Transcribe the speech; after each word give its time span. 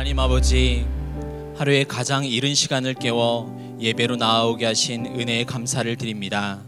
하나님 0.00 0.18
아버지 0.18 0.86
하루에 1.58 1.84
가장 1.84 2.24
이른 2.24 2.54
시간을 2.54 2.94
깨워 2.94 3.76
예배로 3.78 4.16
나아오게 4.16 4.64
하신 4.64 5.04
은혜에 5.04 5.44
감사를 5.44 5.94
드립니다. 5.96 6.62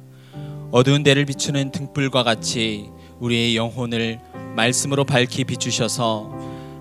어두운 0.70 1.02
데를 1.02 1.24
비추는 1.24 1.70
등불과 1.70 2.24
같이 2.24 2.90
우리의 3.20 3.56
영혼을 3.56 4.20
말씀으로 4.54 5.06
밝히 5.06 5.44
비추셔서 5.44 6.30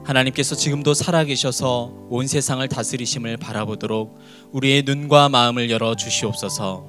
하나님께서 0.03 0.55
지금도 0.55 0.93
살아계셔서 0.93 1.93
온 2.09 2.27
세상을 2.27 2.67
다스리심을 2.67 3.37
바라보도록 3.37 4.19
우리의 4.51 4.83
눈과 4.83 5.29
마음을 5.29 5.69
열어 5.69 5.95
주시옵소서. 5.95 6.85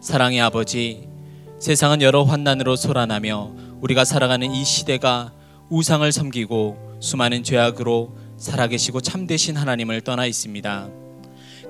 사랑의 0.00 0.40
아버지, 0.40 1.10
세상은 1.58 2.00
여러 2.00 2.22
환난으로 2.22 2.74
소란하며 2.74 3.52
우리가 3.82 4.06
살아가는 4.06 4.50
이 4.50 4.64
시대가 4.64 5.34
우상을 5.68 6.10
섬기고 6.10 6.94
수많은 7.00 7.42
죄악으로 7.42 8.23
살아계시고 8.36 9.00
참되신 9.00 9.56
하나님을 9.56 10.00
떠나 10.00 10.26
있습니다. 10.26 10.88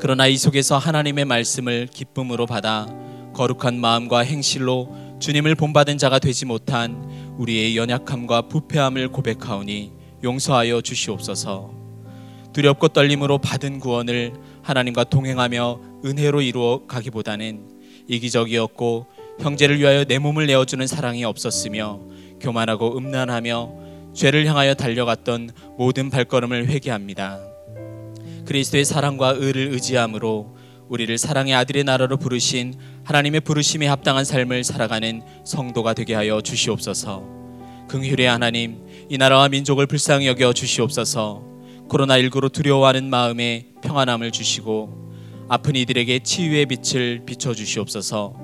그러나 0.00 0.27
이 0.27 0.36
속에서 0.36 0.78
하나님의 0.78 1.24
말씀을 1.24 1.86
기쁨으로 1.86 2.46
받아 2.46 2.86
거룩한 3.34 3.78
마음과 3.78 4.20
행실로 4.20 5.19
주님을 5.20 5.55
본받은 5.55 5.98
자가 5.98 6.19
되지 6.19 6.46
못한 6.46 7.34
우리의 7.38 7.77
연약함과 7.77 8.42
부패함을 8.48 9.08
고백하오니 9.08 9.92
용서하여 10.22 10.80
주시옵소서. 10.80 11.72
두렵고 12.52 12.88
떨림으로 12.88 13.38
받은 13.38 13.80
구원을 13.80 14.33
하나님과 14.62 15.05
동행하며 15.05 15.80
은혜로 16.05 16.41
이루어 16.41 16.86
가기보다는 16.86 17.69
이기적이었고 18.08 19.06
형제를 19.41 19.80
위하여 19.80 20.05
내 20.05 20.19
몸을 20.19 20.46
내어주는 20.46 20.86
사랑이 20.86 21.24
없었으며 21.24 22.00
교만하고 22.41 22.96
음란하며 22.96 23.83
죄를 24.14 24.46
향하여 24.46 24.74
달려갔던 24.74 25.50
모든 25.77 26.09
발걸음을 26.09 26.68
회개합니다. 26.68 27.41
그리스도의 28.46 28.84
사랑과 28.84 29.30
의를 29.30 29.72
의지함으로 29.72 30.56
우리를 30.88 31.16
사랑의 31.19 31.55
아들의 31.55 31.84
나라로 31.84 32.19
부르신 32.19 32.75
하나님의 33.05 33.41
부르심에 33.41 33.86
합당한 33.86 34.25
삶을 34.25 34.64
살아가는 34.64 35.22
성도가 35.44 35.94
되게 35.94 36.14
하여 36.14 36.41
주시옵소서. 36.41 37.25
긍휼의 37.88 38.27
하나님, 38.27 38.86
이 39.08 39.19
나라와 39.19 39.48
민족을 39.48 39.86
불쌍히 39.86 40.27
여겨 40.28 40.53
주시옵소서. 40.53 41.42
코로나19로 41.88 42.53
두려워하는 42.53 43.10
마음에 43.10 43.66
평안함을 43.83 44.31
주시고 44.31 45.05
아픈 45.48 45.77
이들에게 45.77 46.20
치유의 46.20 46.66
빛을 46.66 47.22
비춰 47.27 47.53
주시옵소서. 47.53 48.34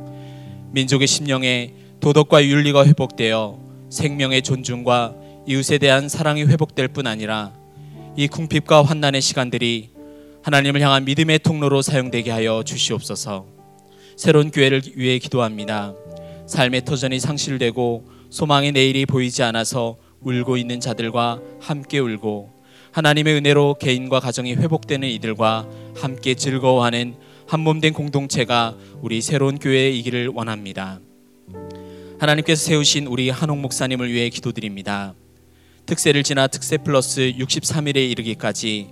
민족의 0.72 1.06
심령에 1.06 1.74
도덕과 2.00 2.44
윤리가 2.44 2.86
회복되어 2.86 3.58
생명의 3.90 4.42
존중과 4.42 5.14
이웃에 5.46 5.78
대한 5.78 6.08
사랑이 6.08 6.44
회복될 6.44 6.88
뿐 6.88 7.06
아니라 7.06 7.52
이 8.16 8.28
궁핍과 8.28 8.82
환난의 8.82 9.20
시간들이 9.20 9.90
하나님을 10.42 10.80
향한 10.80 11.04
믿음의 11.04 11.40
통로로 11.40 11.82
사용되게 11.82 12.30
하여 12.30 12.62
주시옵소서. 12.64 13.46
새로운 14.16 14.50
교회를 14.50 14.82
위해 14.96 15.18
기도합니다. 15.18 15.94
삶의 16.46 16.84
터전이 16.84 17.20
상실되고 17.20 18.04
소망의 18.30 18.72
내일이 18.72 19.06
보이지 19.06 19.42
않아서 19.42 19.96
울고 20.20 20.56
있는 20.56 20.80
자들과 20.80 21.40
함께 21.60 21.98
울고 21.98 22.50
하나님의 22.92 23.34
은혜로 23.36 23.76
개인과 23.80 24.20
가정이 24.20 24.54
회복되는 24.54 25.08
이들과 25.08 25.66
함께 25.96 26.34
즐거워하는 26.34 27.14
한몸된 27.46 27.92
공동체가 27.92 28.76
우리 29.00 29.20
새로운 29.20 29.58
교회이기를 29.58 30.28
원합니다. 30.28 31.00
하나님께서 32.18 32.64
세우신 32.64 33.06
우리 33.06 33.30
한옥 33.30 33.58
목사님을 33.58 34.12
위해 34.12 34.28
기도드립니다. 34.28 35.14
특세를 35.86 36.22
지나 36.22 36.46
특세 36.46 36.76
플러스 36.78 37.32
63일에 37.38 37.96
이르기까지 38.10 38.88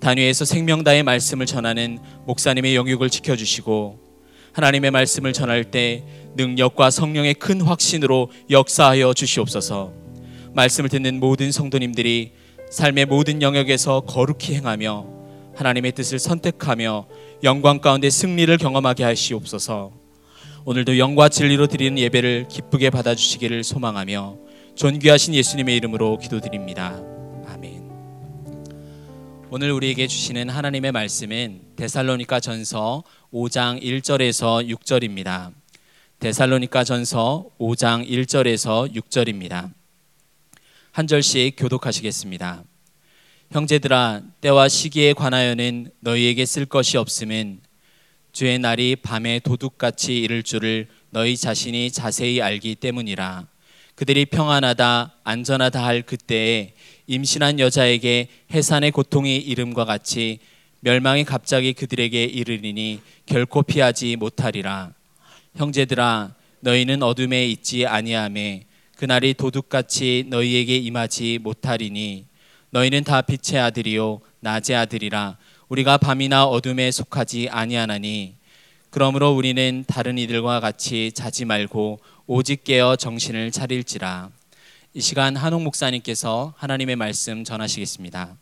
단위에서 0.00 0.44
생명다의 0.44 1.02
말씀을 1.02 1.46
전하는 1.46 1.98
목사님의 2.26 2.74
영육을 2.74 3.10
지켜주시고 3.10 4.10
하나님의 4.52 4.90
말씀을 4.90 5.32
전할 5.32 5.64
때 5.64 6.04
능력과 6.36 6.90
성령의 6.90 7.34
큰 7.34 7.60
확신으로 7.60 8.30
역사하여 8.50 9.14
주시옵소서. 9.14 9.92
말씀을 10.54 10.88
듣는 10.88 11.20
모든 11.20 11.52
성도님들이 11.52 12.32
삶의 12.70 13.06
모든 13.06 13.42
영역에서 13.42 14.00
거룩히 14.00 14.54
행하며 14.54 15.06
하나님의 15.54 15.92
뜻을 15.92 16.18
선택하며 16.18 17.06
영광 17.44 17.80
가운데 17.80 18.10
승리를 18.10 18.56
경험하게 18.56 19.04
하시옵소서. 19.04 19.92
오늘도 20.64 20.98
영과 20.98 21.28
진리로 21.28 21.66
드리는 21.66 21.98
예배를 21.98 22.46
기쁘게 22.48 22.90
받아주시기를 22.90 23.64
소망하며 23.64 24.36
존귀하신 24.80 25.34
예수님의 25.34 25.76
이름으로 25.76 26.16
기도드립니다. 26.16 26.98
아멘. 27.48 27.90
오늘 29.50 29.72
우리에게 29.72 30.06
주시는 30.06 30.48
하나님의 30.48 30.90
말씀은 30.90 31.60
데살로니가 31.76 32.40
전서 32.40 33.04
5장 33.30 33.82
1절에서 33.82 34.66
6절입니다. 34.74 35.52
데살로니가 36.20 36.84
전서 36.84 37.50
5장 37.58 38.08
1절에서 38.08 38.90
6절입니다. 38.94 39.70
한 40.92 41.06
절씩 41.06 41.56
교독하시겠습니다. 41.58 42.64
형제들아 43.50 44.22
때와 44.40 44.70
시기에 44.70 45.12
관하여는 45.12 45.90
너희에게 46.00 46.46
쓸 46.46 46.64
것이 46.64 46.96
없음은 46.96 47.60
주의 48.32 48.58
날이 48.58 48.96
밤에 48.96 49.40
도둑같이 49.40 50.18
이를 50.22 50.42
줄을 50.42 50.88
너희 51.10 51.36
자신이 51.36 51.90
자세히 51.90 52.40
알기 52.40 52.76
때문이라 52.76 53.46
그들이 54.00 54.24
평안하다 54.24 55.16
안전하다 55.24 55.84
할 55.84 56.00
그때에 56.00 56.72
임신한 57.06 57.60
여자에게 57.60 58.28
해산의 58.50 58.92
고통이 58.92 59.36
이름과 59.36 59.84
같이 59.84 60.38
멸망이 60.80 61.24
갑자기 61.24 61.74
그들에게 61.74 62.24
이르리니 62.24 63.00
결코 63.26 63.62
피하지 63.62 64.16
못하리라. 64.16 64.94
형제들아 65.54 66.32
너희는 66.60 67.02
어둠에 67.02 67.46
있지 67.48 67.84
아니하매 67.84 68.64
그날이 68.96 69.34
도둑같이 69.34 70.24
너희에게 70.28 70.78
임하지 70.78 71.40
못하리니 71.42 72.24
너희는 72.70 73.04
다 73.04 73.20
빛의 73.20 73.60
아들이요 73.60 74.22
낮의 74.40 74.76
아들이라. 74.76 75.36
우리가 75.68 75.98
밤이나 75.98 76.46
어둠에 76.46 76.90
속하지 76.90 77.50
아니하나니. 77.50 78.40
그러므로 78.88 79.30
우리는 79.32 79.84
다른 79.86 80.16
이들과 80.16 80.58
같이 80.60 81.12
자지 81.12 81.44
말고 81.44 82.00
오직 82.32 82.62
깨어 82.62 82.94
정신을 82.94 83.50
차릴지라 83.50 84.30
이 84.94 85.00
시간 85.00 85.34
한옥 85.34 85.62
목사님께서 85.62 86.54
하나님의 86.58 86.94
말씀 86.94 87.42
전하시겠습니다. 87.42 88.36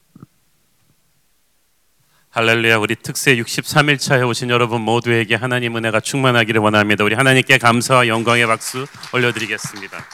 할렐루야 2.28 2.76
우리 2.76 2.96
특세 2.96 3.36
63일차에 3.36 4.28
오신 4.28 4.50
여러분 4.50 4.82
모두에게 4.82 5.36
하나님 5.36 5.74
은혜가 5.74 6.00
충만하기를 6.00 6.60
원합니다. 6.60 7.02
우리 7.02 7.14
하나님께 7.14 7.56
감사와 7.56 8.08
영광의 8.08 8.46
박수 8.46 8.84
올려드리겠습니다. 9.14 10.04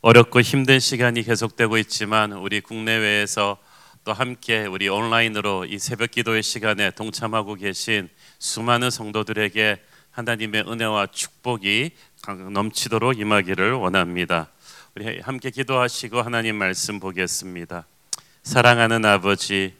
어렵고 0.00 0.40
힘든 0.40 0.80
시간이 0.80 1.22
계속되고 1.22 1.78
있지만 1.78 2.32
우리 2.32 2.60
국내외에서 2.60 3.56
또 4.02 4.12
함께 4.12 4.66
우리 4.66 4.88
온라인으로 4.88 5.66
이 5.66 5.78
새벽 5.78 6.10
기도의 6.10 6.42
시간에 6.42 6.90
동참하고 6.90 7.54
계신 7.54 8.08
수많은 8.40 8.90
성도들에게 8.90 9.80
하나님의 10.16 10.64
은혜와 10.66 11.08
축복이 11.08 11.90
넘치도록 12.50 13.20
임하기를 13.20 13.72
원합니다. 13.72 14.48
우리 14.94 15.20
함께 15.20 15.50
기도하시고 15.50 16.22
하나님 16.22 16.56
말씀 16.56 16.98
보겠습니다. 16.98 17.86
사랑하는 18.42 19.04
아버지, 19.04 19.74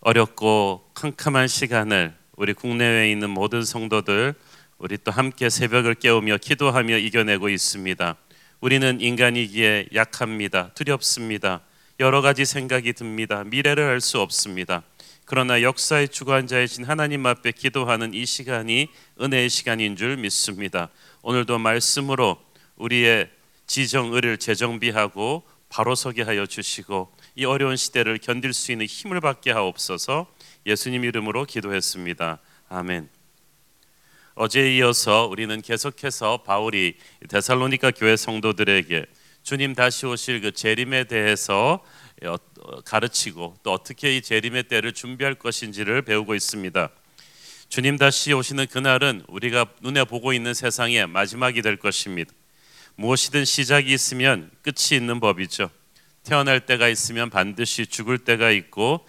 어렵고 0.00 0.88
캄캄한 0.94 1.48
시간을 1.48 2.14
우리 2.36 2.54
국내외에 2.54 3.10
있는 3.10 3.30
모든 3.30 3.64
성도들 3.64 4.34
우리 4.78 4.96
또 4.96 5.10
함께 5.10 5.50
새벽을 5.50 5.96
깨우며 5.96 6.36
기도하며 6.36 6.98
이겨내고 6.98 7.48
있습니다. 7.48 8.14
우리는 8.60 9.00
인간이기에 9.00 9.88
약합니다. 9.92 10.70
두렵습니다. 10.74 11.62
여러 11.98 12.22
가지 12.22 12.44
생각이 12.44 12.92
듭니다. 12.92 13.42
미래를 13.42 13.82
알 13.82 14.00
수 14.00 14.20
없습니다. 14.20 14.84
그러나 15.30 15.60
역사의 15.60 16.08
주관자이신 16.08 16.84
하나님 16.84 17.26
앞에 17.26 17.52
기도하는 17.52 18.14
이 18.14 18.24
시간이 18.24 18.88
은혜의 19.20 19.50
시간인 19.50 19.94
줄 19.94 20.16
믿습니다. 20.16 20.88
오늘도 21.20 21.58
말씀으로 21.58 22.38
우리의 22.76 23.28
지정의를 23.66 24.38
재정비하고 24.38 25.42
바로 25.68 25.94
서게 25.94 26.22
하여 26.22 26.46
주시고 26.46 27.12
이 27.34 27.44
어려운 27.44 27.76
시대를 27.76 28.16
견딜 28.16 28.54
수 28.54 28.72
있는 28.72 28.86
힘을 28.86 29.20
받게 29.20 29.50
하옵소서. 29.50 30.32
예수님 30.64 31.04
이름으로 31.04 31.44
기도했습니다. 31.44 32.38
아멘. 32.70 33.10
어제에 34.34 34.78
이어서 34.78 35.26
우리는 35.26 35.60
계속해서 35.60 36.38
바울이 36.38 36.96
데살로니가 37.28 37.90
교회 37.90 38.16
성도들에게 38.16 39.04
주님 39.42 39.74
다시 39.74 40.06
오실 40.06 40.40
그 40.40 40.52
재림에 40.52 41.04
대해서 41.04 41.80
어, 41.82 41.88
가르치고 42.84 43.56
또 43.62 43.72
어떻게 43.72 44.16
이 44.16 44.22
재림의 44.22 44.64
때를 44.64 44.92
준비할 44.92 45.34
것인지를 45.34 46.02
배우고 46.02 46.34
있습니다. 46.34 46.90
주님 47.68 47.98
다시 47.98 48.32
오시는 48.32 48.66
그날은 48.66 49.24
우리가 49.28 49.66
눈에 49.82 50.04
보고 50.04 50.32
있는 50.32 50.54
세상의 50.54 51.06
마지막이 51.06 51.62
될 51.62 51.76
것입니다. 51.76 52.32
무엇이든 52.96 53.44
시작이 53.44 53.92
있으면 53.92 54.50
끝이 54.62 54.98
있는 54.98 55.20
법이죠. 55.20 55.70
태어날 56.24 56.64
때가 56.64 56.88
있으면 56.88 57.30
반드시 57.30 57.86
죽을 57.86 58.18
때가 58.18 58.50
있고 58.50 59.06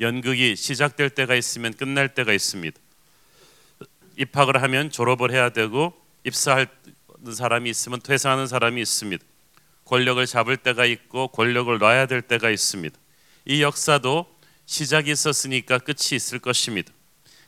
연극이 0.00 0.54
시작될 0.54 1.10
때가 1.10 1.34
있으면 1.34 1.72
끝날 1.74 2.14
때가 2.14 2.32
있습니다. 2.32 2.78
입학을 4.16 4.62
하면 4.62 4.90
졸업을 4.90 5.32
해야 5.32 5.50
되고 5.50 5.92
입사하는 6.24 6.66
사람이 7.32 7.68
있으면 7.70 8.00
퇴사하는 8.00 8.46
사람이 8.46 8.80
있습니다. 8.80 9.24
권력을 9.84 10.24
잡을 10.26 10.56
때가 10.56 10.86
있고 10.86 11.28
권력을 11.28 11.76
놔야 11.78 12.06
될 12.06 12.22
때가 12.22 12.50
있습니다. 12.50 12.98
이 13.46 13.62
역사도 13.62 14.26
시작이 14.66 15.10
있었으니까 15.10 15.78
끝이 15.78 16.14
있을 16.16 16.38
것입니다. 16.38 16.92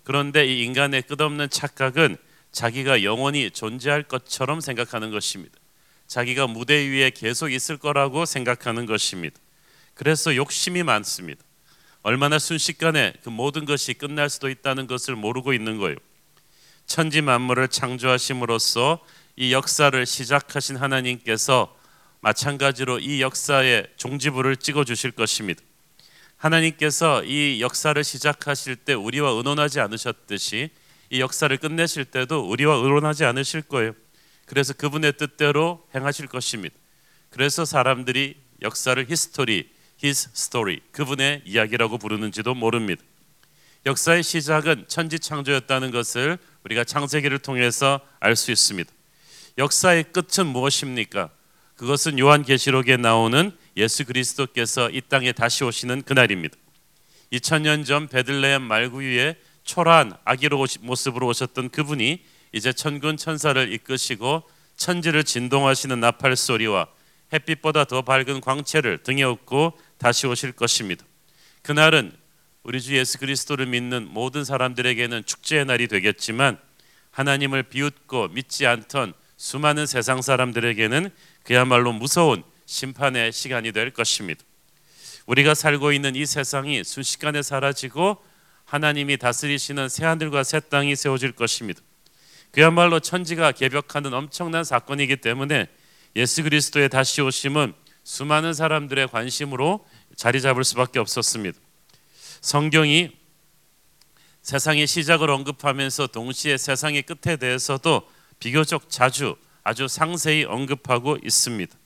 그런데 0.04 0.46
이 0.46 0.62
인간의 0.64 1.02
끝없는 1.02 1.50
착각은 1.50 2.16
자기가 2.52 3.02
영원히 3.02 3.50
존재할 3.50 4.02
것처럼 4.02 4.60
생각하는 4.60 5.10
것입니다. 5.10 5.58
자기가 6.06 6.46
무대 6.46 6.74
위에 6.74 7.10
계속 7.10 7.50
있을 7.50 7.76
거라고 7.76 8.24
생각하는 8.24 8.86
것입니다. 8.86 9.36
그래서 9.94 10.36
욕심이 10.36 10.82
많습니다. 10.82 11.42
얼마나 12.02 12.38
순식간에 12.38 13.14
그 13.24 13.30
모든 13.30 13.64
것이 13.64 13.94
끝날 13.94 14.30
수도 14.30 14.48
있다는 14.48 14.86
것을 14.86 15.16
모르고 15.16 15.52
있는 15.52 15.78
거예요. 15.78 15.96
천지 16.86 17.20
만물을 17.20 17.68
창조하심으로써 17.68 19.00
이 19.34 19.52
역사를 19.52 20.06
시작하신 20.06 20.76
하나님께서 20.76 21.75
마찬가지로 22.26 22.98
이 22.98 23.22
역사의 23.22 23.86
종지부를 23.96 24.56
찍어 24.56 24.84
주실 24.84 25.12
것입니다. 25.12 25.62
하나님께서 26.38 27.22
이 27.22 27.60
역사를 27.60 28.02
시작하실 28.02 28.74
때 28.74 28.94
우리와 28.94 29.30
의논하지 29.30 29.78
않으셨듯이 29.78 30.70
이 31.10 31.20
역사를 31.20 31.56
끝내실 31.56 32.06
때도 32.06 32.40
우리와 32.50 32.74
의논하지 32.78 33.24
않으실 33.24 33.62
거예요. 33.62 33.92
그래서 34.44 34.72
그분의 34.72 35.12
뜻대로 35.18 35.86
행하실 35.94 36.26
것입니다. 36.26 36.74
그래서 37.30 37.64
사람들이 37.64 38.34
역사를 38.60 39.06
history, 39.08 39.70
his 40.02 40.30
story, 40.34 40.80
그분의 40.90 41.42
이야기라고 41.44 41.96
부르는지도 41.96 42.56
모릅니다. 42.56 43.04
역사의 43.86 44.24
시작은 44.24 44.86
천지 44.88 45.20
창조였다는 45.20 45.92
것을 45.92 46.38
우리가 46.64 46.82
창세기를 46.82 47.38
통해서 47.38 48.00
알 48.18 48.34
수 48.34 48.50
있습니다. 48.50 48.90
역사의 49.58 50.06
끝은 50.12 50.48
무엇입니까? 50.48 51.30
그것은 51.76 52.18
요한계시록에 52.18 52.96
나오는 52.96 53.52
예수 53.76 54.04
그리스도께서 54.06 54.90
이 54.90 55.02
땅에 55.02 55.32
다시 55.32 55.62
오시는 55.62 56.02
그날입니다. 56.02 56.56
2000년 57.32 57.84
전 57.84 58.08
베들레헴 58.08 58.62
말구 58.62 59.02
위에 59.02 59.36
초라한 59.64 60.14
아기로 60.24 60.64
모습으로 60.80 61.26
오셨던 61.26 61.70
그분이 61.70 62.22
이제 62.52 62.72
천군 62.72 63.18
천사를 63.18 63.72
이끄시고 63.72 64.42
천지를 64.76 65.24
진동하시는 65.24 66.00
나팔 66.00 66.36
소리와 66.36 66.86
햇빛보다 67.32 67.84
더 67.84 68.02
밝은 68.02 68.40
광채를 68.40 69.02
등에 69.02 69.22
업고 69.24 69.78
다시 69.98 70.26
오실 70.26 70.52
것입니다. 70.52 71.04
그날은 71.62 72.12
우리 72.62 72.80
주 72.80 72.96
예수 72.96 73.18
그리스도를 73.18 73.66
믿는 73.66 74.08
모든 74.08 74.44
사람들에게는 74.44 75.24
축제의 75.26 75.66
날이 75.66 75.88
되겠지만 75.88 76.58
하나님을 77.10 77.64
비웃고 77.64 78.28
믿지 78.28 78.66
않던 78.66 79.12
수많은 79.36 79.86
세상 79.86 80.22
사람들에게는 80.22 81.10
그야말로 81.46 81.92
무서운 81.92 82.42
심판의 82.66 83.32
시간이 83.32 83.70
될 83.70 83.92
것입니다. 83.92 84.42
우리가 85.26 85.54
살고 85.54 85.92
있는 85.92 86.16
이 86.16 86.26
세상이 86.26 86.82
순식간에 86.82 87.40
사라지고 87.40 88.16
하나님이 88.64 89.16
다스리시는 89.16 89.88
새 89.88 90.04
하늘과 90.04 90.42
새 90.42 90.58
땅이 90.58 90.96
세워질 90.96 91.32
것입니다. 91.32 91.80
그야말로 92.50 92.98
천지가 92.98 93.52
개벽하는 93.52 94.12
엄청난 94.12 94.64
사건이기 94.64 95.18
때문에 95.18 95.68
예수 96.16 96.42
그리스도의 96.42 96.88
다시 96.88 97.22
오심은 97.22 97.74
수많은 98.02 98.52
사람들의 98.52 99.06
관심으로 99.08 99.86
자리 100.16 100.40
잡을 100.40 100.64
수밖에 100.64 100.98
없었습니다. 100.98 101.58
성경이 102.40 103.12
세상의 104.42 104.88
시작을 104.88 105.30
언급하면서 105.30 106.08
동시에 106.08 106.56
세상의 106.56 107.02
끝에 107.02 107.36
대해서도 107.36 108.08
비교적 108.40 108.90
자주 108.90 109.36
아주 109.66 109.88
상세히 109.88 110.44
언급하고 110.44 111.18
있습니다. 111.24 111.76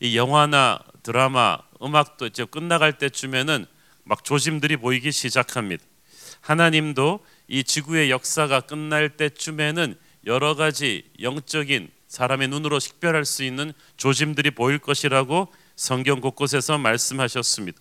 이 0.00 0.16
영화나 0.16 0.80
드라마, 1.04 1.56
음악도 1.80 2.26
이제 2.26 2.44
끝나갈 2.44 2.98
때쯤에는 2.98 3.64
막 4.02 4.24
조짐들이 4.24 4.78
보이기 4.78 5.12
시작합니다. 5.12 5.84
하나님도 6.40 7.24
이 7.46 7.62
지구의 7.62 8.10
역사가 8.10 8.62
끝날 8.62 9.10
때쯤에는 9.16 9.94
여러 10.24 10.56
가지 10.56 11.08
영적인 11.22 11.92
사람의 12.08 12.48
눈으로 12.48 12.80
식별할 12.80 13.24
수 13.24 13.44
있는 13.44 13.72
조짐들이 13.96 14.50
보일 14.50 14.80
것이라고 14.80 15.52
성경 15.76 16.20
곳곳에서 16.20 16.76
말씀하셨습니다. 16.76 17.78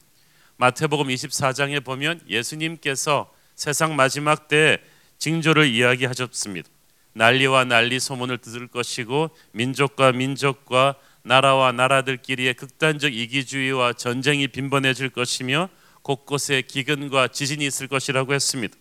마태복음 0.57 1.07
24장에 1.07 1.83
보면 1.83 2.21
예수님께서 2.29 3.33
세상 3.55 3.95
마지막 3.95 4.47
때 4.47 4.77
징조를 5.17 5.65
이야기하셨습니다. 5.65 6.74
난리와 7.15 7.63
난리 7.63 7.99
소문을 7.99 8.39
들을 8.39 8.67
것이고 8.67 9.29
민족과 9.53 10.11
민족과 10.11 10.95
나라와 11.23 11.71
나라들끼리의 11.71 12.53
극단적 12.55 13.13
이기주의와 13.13 13.93
전쟁이 13.93 14.47
빈번해질 14.47 15.09
것이며 15.09 15.69
곳곳에 16.01 16.61
기근과 16.61 17.29
지진이 17.29 17.65
있을 17.65 17.87
것이라고 17.87 18.33
했습니다. 18.33 18.77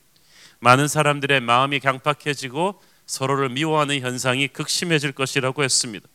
많은 0.59 0.89
사람들의 0.89 1.41
마음이 1.41 1.79
강팍해지고 1.79 2.83
서로를 3.07 3.51
미워하는 3.51 4.01
현상이 4.01 4.49
극심해질 4.49 5.13
것이라고 5.13 5.63
했습니다. 5.63 6.07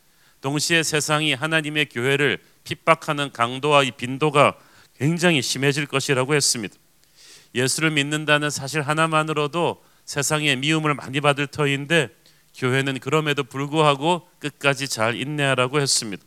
동시에 0.41 0.83
세상이 0.83 1.33
하나님의 1.33 1.87
교회를 1.87 2.39
핍박하는 2.65 3.31
강도와 3.31 3.83
이 3.83 3.91
빈도가 3.91 4.55
굉장히 4.97 5.41
심해질 5.41 5.85
것이라고 5.85 6.35
했습니다. 6.35 6.75
예수를 7.55 7.91
믿는다는 7.91 8.49
사실 8.49 8.81
하나만으로도 8.81 9.81
세상의 10.09 10.55
미움을 10.55 10.95
많이 10.95 11.21
받을 11.21 11.45
터인데 11.45 12.09
교회는 12.55 12.97
그럼에도 12.97 13.43
불구하고 13.43 14.27
끝까지 14.39 14.87
잘 14.87 15.15
인내하라고 15.15 15.79
했습니다. 15.79 16.23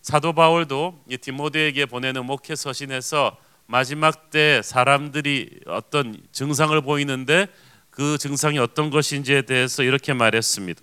사도 0.00 0.32
바울도 0.32 1.04
디모데에게 1.20 1.84
보내는 1.84 2.24
목회 2.24 2.56
서신에서 2.56 3.36
마지막 3.66 4.30
때 4.30 4.62
사람들이 4.64 5.60
어떤 5.66 6.16
증상을 6.32 6.80
보이는데 6.80 7.48
그 7.90 8.16
증상이 8.16 8.58
어떤 8.58 8.88
것인지에 8.88 9.42
대해서 9.42 9.82
이렇게 9.82 10.14
말했습니다. 10.14 10.80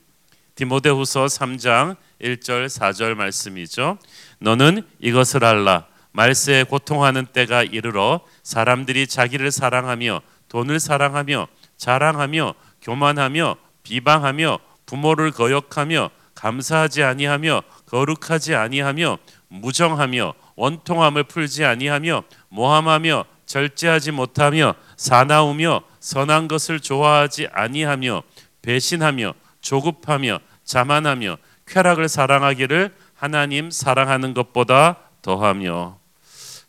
디모데후서 0.54 1.26
3장 1.26 1.98
1절 2.22 2.68
4절 2.68 3.16
말씀이죠. 3.16 3.98
너는 4.38 4.84
이것을 5.00 5.44
알라. 5.44 5.88
말세에 6.12 6.66
고통하는 6.66 7.26
때가 7.26 7.64
이르러 7.64 8.22
사람들이 8.44 9.08
자기를 9.08 9.50
사랑하며 9.50 10.22
돈을 10.50 10.80
사랑하며 10.80 11.48
자랑하며 11.84 12.54
교만하며 12.82 13.58
비방하며 13.84 14.60
부모를 14.86 15.32
거역하며 15.32 16.12
감사하지 16.34 17.04
아니하며 17.04 17.62
거룩하지 17.88 18.56
아니하며 18.56 19.18
무정하며 19.50 20.34
원통함을 20.56 21.26
풀지 21.26 21.66
아니하며 21.66 22.24
모함하며 22.48 23.26
절제하지 23.46 24.12
못하며 24.12 24.76
사나우며 24.96 25.82
선한 26.00 26.48
것을 26.48 26.80
좋아하지 26.80 27.50
아니하며 27.52 28.24
배신하며 28.62 29.34
조급하며 29.60 30.40
자만하며 30.64 31.38
쾌락을 31.68 32.08
사랑하기를 32.08 32.96
하나님 33.14 33.70
사랑하는 33.70 34.34
것보다 34.34 35.00
더하며. 35.22 36.00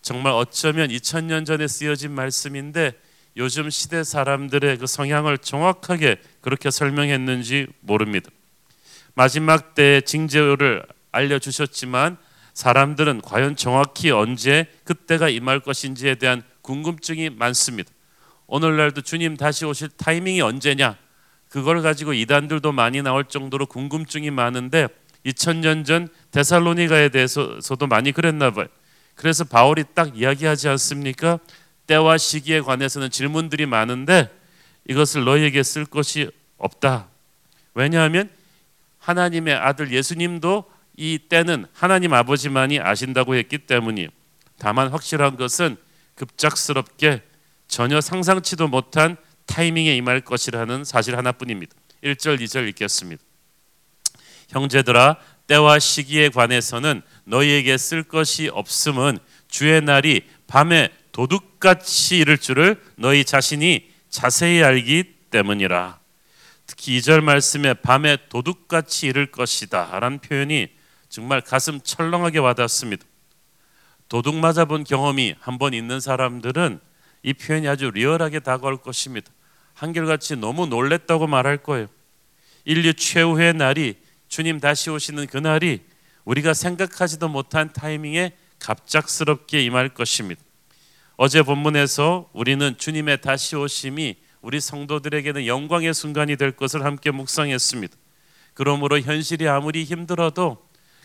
정말 0.03 0.33
어쩌면 0.33 0.89
2000년 0.89 1.47
전에 1.47 1.69
쓰여진 1.69 2.11
말씀인데 2.11 2.93
요즘 3.37 3.69
시대 3.69 4.05
사람들의 4.05 4.79
그 4.79 4.87
성향을 4.87 5.39
정확하게 5.39 6.19
그렇게 6.41 6.71
설명했는지 6.71 7.67
모릅니다. 7.81 8.31
마지막 9.15 9.75
때 9.75 10.01
징조를 10.01 10.85
알려주셨지만 11.11 12.17
사람들은 12.53 13.21
과연 13.23 13.57
정확히 13.57 14.11
언제 14.11 14.67
그때가 14.85 15.29
임할 15.29 15.61
것인지에 15.61 16.17
대한 16.17 16.43
궁금증이 16.63 17.31
많습니다. 17.31 17.91
오늘날도 18.47 19.03
주님 19.03 19.37
다시 19.37 19.65
오실 19.65 19.89
타이밍이 19.97 20.41
언제냐? 20.41 20.97
그걸 21.49 21.83
가지고 21.83 22.13
이단들도 22.13 22.73
많이 22.73 23.03
나올 23.03 23.25
정도로 23.25 23.67
궁금증이 23.67 24.31
많은데 24.31 24.89
2000년 25.27 25.85
전 25.85 26.09
데살로니가에 26.31 27.09
대해서도 27.09 27.87
많이 27.87 28.13
그랬나 28.13 28.51
봐요. 28.51 28.67
그래서 29.15 29.45
바울이 29.45 29.85
딱 29.95 30.17
이야기하지 30.19 30.69
않습니까? 30.69 31.39
때와 31.87 32.19
시기에 32.19 32.61
관해서는 32.61 33.11
질문들이 33.11 33.67
많은데 33.67 34.31
이것을 34.89 35.25
너희에게 35.25 35.63
쓸 35.63 35.85
것이 35.85 36.31
없다. 36.59 37.09
왜냐하면 37.75 38.31
하나님의 38.99 39.55
아들 39.55 39.93
예수님도 39.93 40.65
이 40.97 41.19
때는 41.29 41.67
하나님 41.73 42.15
아버지만이 42.15 42.81
아신다고 42.81 43.35
했기 43.35 43.59
때문이 43.59 44.09
다만 44.59 44.89
확실한 44.89 45.37
것은 45.37 45.77
급작스럽게 46.15 47.23
전혀 47.67 48.01
상상치도 48.01 48.69
못한 48.69 49.17
타이밍에 49.47 49.97
임할 49.97 50.21
것이라는 50.21 50.85
사실 50.85 51.17
하나뿐입니다. 51.17 51.75
1절 52.03 52.41
2절 52.41 52.69
읽겠습니다. 52.69 53.23
형제들아 54.49 55.17
때와 55.47 55.79
시기에 55.79 56.29
관해서는 56.29 57.03
너희에게 57.25 57.77
쓸 57.77 58.03
것이 58.03 58.49
없음은 58.49 59.19
주의 59.49 59.81
날이 59.81 60.23
밤에 60.47 60.91
도둑같이 61.15 62.19
이를 62.19 62.39
줄을 62.39 62.83
너희 62.97 63.25
자신이 63.25 63.89
자세히 64.11 64.65
알기 64.65 65.05
때문이라. 65.31 66.01
특히 66.67 66.99
2절 66.99 67.23
말씀에 67.23 67.75
밤에 67.75 68.17
도둑같이 68.29 69.07
이를 69.07 69.31
것이다 69.31 70.01
라는 70.01 70.19
표현이 70.19 70.71
정말 71.09 71.41
가슴 71.41 71.81
철렁하게 71.81 72.41
와닿습니다. 72.41 73.07
도둑 74.09 74.35
맞아본 74.35 74.83
경험이 74.83 75.37
한 75.39 75.59
번 75.59 75.73
있는 75.73 76.01
사람들은 76.01 76.81
이 77.23 77.33
표현이 77.33 77.69
아주 77.69 77.93
리얼하게 77.93 78.41
다가올 78.41 78.79
것입니다. 78.79 79.31
한결같이 79.75 80.35
너무 80.35 80.67
놀랬다고 80.67 81.29
말할 81.29 81.59
거예요. 81.59 81.87
인류 82.65 82.93
최후의 82.93 83.55
날이 83.55 83.95
주님 84.27 84.59
다시 84.59 84.91
오시는 84.91 85.29
그 85.29 85.37
날이 85.37 85.81
우리가 86.25 86.55
생각하지도 86.55 87.29
못한 87.29 87.73
타이밍에 87.73 88.37
갑작스럽게 88.59 89.63
임할 89.63 89.91
것입니다. 89.91 90.43
어제 91.17 91.43
본문에서 91.43 92.29
우리는 92.33 92.77
주님의 92.77 93.21
다시 93.21 93.55
오심이 93.55 94.17
우리 94.41 94.61
성도들에게는 94.61 95.47
영광의 95.47 95.95
순간이 95.95 96.37
될 96.37 96.51
것을 96.53 96.85
함께 96.85 97.13
묵상했습니다. 97.13 97.97
그러므로 98.53 98.99
현실이 98.99 99.49
아무리 99.49 99.85
힘들어도 99.85 100.59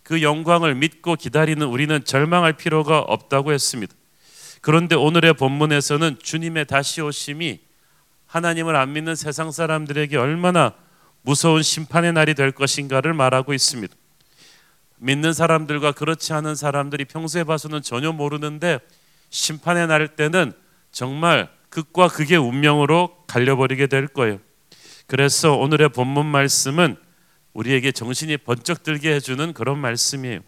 그 0.04 0.24
영광을 0.24 0.74
믿고 0.74 1.16
기다리는 1.16 1.66
우리는 1.66 2.04
절망할 2.04 2.54
필요가 2.54 3.00
없다고 3.00 3.54
했습니다. 3.54 3.94
그런데 4.62 4.96
오늘의 4.96 5.36
본문에서는 5.36 6.18
주님의 6.22 6.66
다시 6.66 7.01
오심이 7.01 7.60
하나님을 8.25 8.75
안 8.75 8.94
믿는 8.94 9.16
세상 9.16 9.51
사람들에게 9.51 10.18
얼마나 10.18 10.74
무서운 11.22 11.62
심판의 11.62 12.13
날이 12.13 12.34
될 12.34 12.51
것인가를 12.51 13.13
말하고 13.13 13.54
있습니다. 13.54 13.94
믿는 14.98 15.34
사람들과 15.34 15.92
그렇지 15.92 16.34
않은 16.34 16.56
사람들이 16.56 17.06
평소에 17.06 17.44
봐서는 17.44 17.84
전혀 17.84 18.12
모르는데 18.12 18.80
심판의 19.30 19.88
날 19.88 20.08
때는 20.16 20.54
정말 20.92 21.50
극과 21.70 22.08
극의 22.08 22.38
운명으로 22.38 23.26
갈려버리게 23.28 23.88
될 23.88 24.08
거예요. 24.08 24.40
그래서 25.08 25.56
오늘의 25.56 25.90
본문 25.90 26.26
말씀은 26.26 26.96
우리에게 27.54 27.92
정신이 27.92 28.38
번쩍 28.38 28.84
들게 28.84 29.14
해주는 29.16 29.54
그런 29.54 29.78
말씀이에요. 29.80 30.42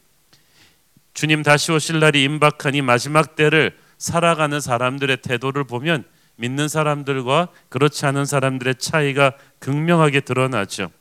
주님 1.14 1.44
다시 1.44 1.72
오실 1.72 2.00
날이 2.00 2.24
임박한 2.24 2.76
이 2.76 2.82
마지막 2.82 3.36
때를 3.36 3.78
살아가는 3.98 4.60
사람들의 4.60 5.18
태도를 5.18 5.66
보면 5.66 6.06
믿는 6.38 6.68
사람들과 6.68 7.50
그렇지 7.70 8.06
않은 8.06 8.26
사람들의 8.26 8.76
차이가 8.76 9.34
극명하게 9.60 10.22
드러나죠. 10.22 10.92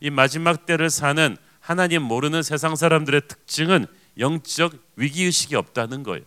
이 0.00 0.10
마지막 0.10 0.66
때를 0.66 0.90
사는 0.90 1.36
하나님 1.60 2.02
모르는 2.02 2.42
세상 2.42 2.76
사람들의 2.76 3.22
특징은 3.26 3.86
영적 4.18 4.74
위기 4.96 5.24
의식이 5.24 5.56
없다는 5.56 6.02
거예요. 6.02 6.24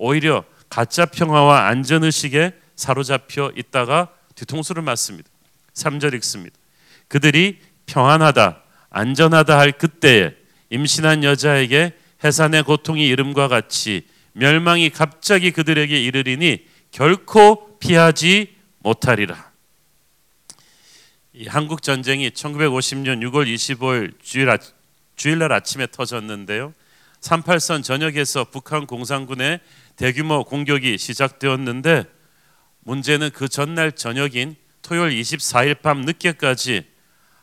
오히려 0.00 0.44
가짜 0.70 1.04
평화와 1.04 1.66
안전 1.66 2.04
의식에 2.04 2.54
사로잡혀 2.74 3.52
있다가 3.54 4.08
뒤통수를 4.34 4.82
맞습니다. 4.82 5.28
3절 5.74 6.14
읽습니다. 6.14 6.56
그들이 7.08 7.58
평안하다, 7.84 8.62
안전하다 8.88 9.58
할 9.58 9.72
그때에 9.72 10.34
임신한 10.70 11.22
여자에게 11.22 11.92
해산의 12.24 12.62
고통이 12.62 13.06
이름과 13.08 13.48
같이 13.48 14.06
멸망이 14.32 14.88
갑자기 14.88 15.50
그들에게 15.50 16.00
이르리니 16.00 16.64
결코 16.92 17.78
피하지 17.78 18.56
못하리라. 18.78 19.50
이 21.34 21.46
한국 21.46 21.82
전쟁이 21.82 22.30
1950년 22.30 23.20
6월 23.28 23.46
25일 23.46 24.14
주일 24.22 24.48
아, 24.48 24.56
주일날 25.16 25.52
아침에 25.52 25.88
터졌는데요. 25.88 26.72
38선 27.20 27.82
전역에서 27.82 28.44
북한 28.44 28.86
공산군의 28.86 29.60
대규모 30.00 30.44
공격이 30.44 30.96
시작되었는데 30.96 32.04
문제는 32.84 33.28
그 33.34 33.50
전날 33.50 33.92
저녁인 33.92 34.56
토요일 34.80 35.20
24일 35.20 35.82
밤 35.82 36.00
늦게까지 36.00 36.86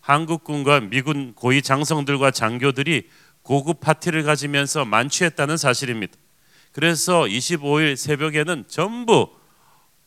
한국군과 0.02 0.80
미군 0.80 1.36
고위 1.36 1.62
장성들과 1.62 2.32
장교들이 2.32 3.10
고급 3.44 3.80
파티를 3.80 4.24
가지면서 4.24 4.86
만취했다는 4.86 5.56
사실입니다. 5.56 6.16
그래서 6.72 7.26
25일 7.26 7.96
새벽에는 7.96 8.64
전부 8.68 9.30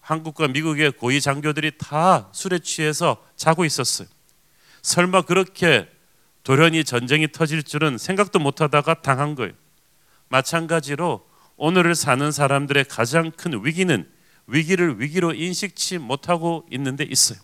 한국과 0.01 0.49
미국의 0.49 0.91
고위 0.91 1.21
장교들이 1.21 1.79
다 1.79 2.31
술에 2.33 2.59
취해서 2.59 3.25
자고 3.37 3.65
있었어요. 3.65 4.09
설마 4.83 5.23
그렇게 5.23 5.89
돌연히 6.43 6.83
전쟁이 6.83 7.31
터질 7.31 7.63
줄은 7.63 7.97
생각도 7.97 8.41
못하다가 8.41 9.03
당한 9.03 9.37
거예요. 9.37 9.53
마찬가지로 10.31 11.30
오늘을 11.63 11.95
사는 11.95 12.33
사람들의 12.33 12.87
가장 12.87 13.31
큰 13.31 13.63
위기는 13.63 14.09
위기를 14.47 14.99
위기로 14.99 15.35
인식치 15.35 15.99
못하고 15.99 16.67
있는 16.71 16.97
데 16.97 17.05
있어요. 17.05 17.39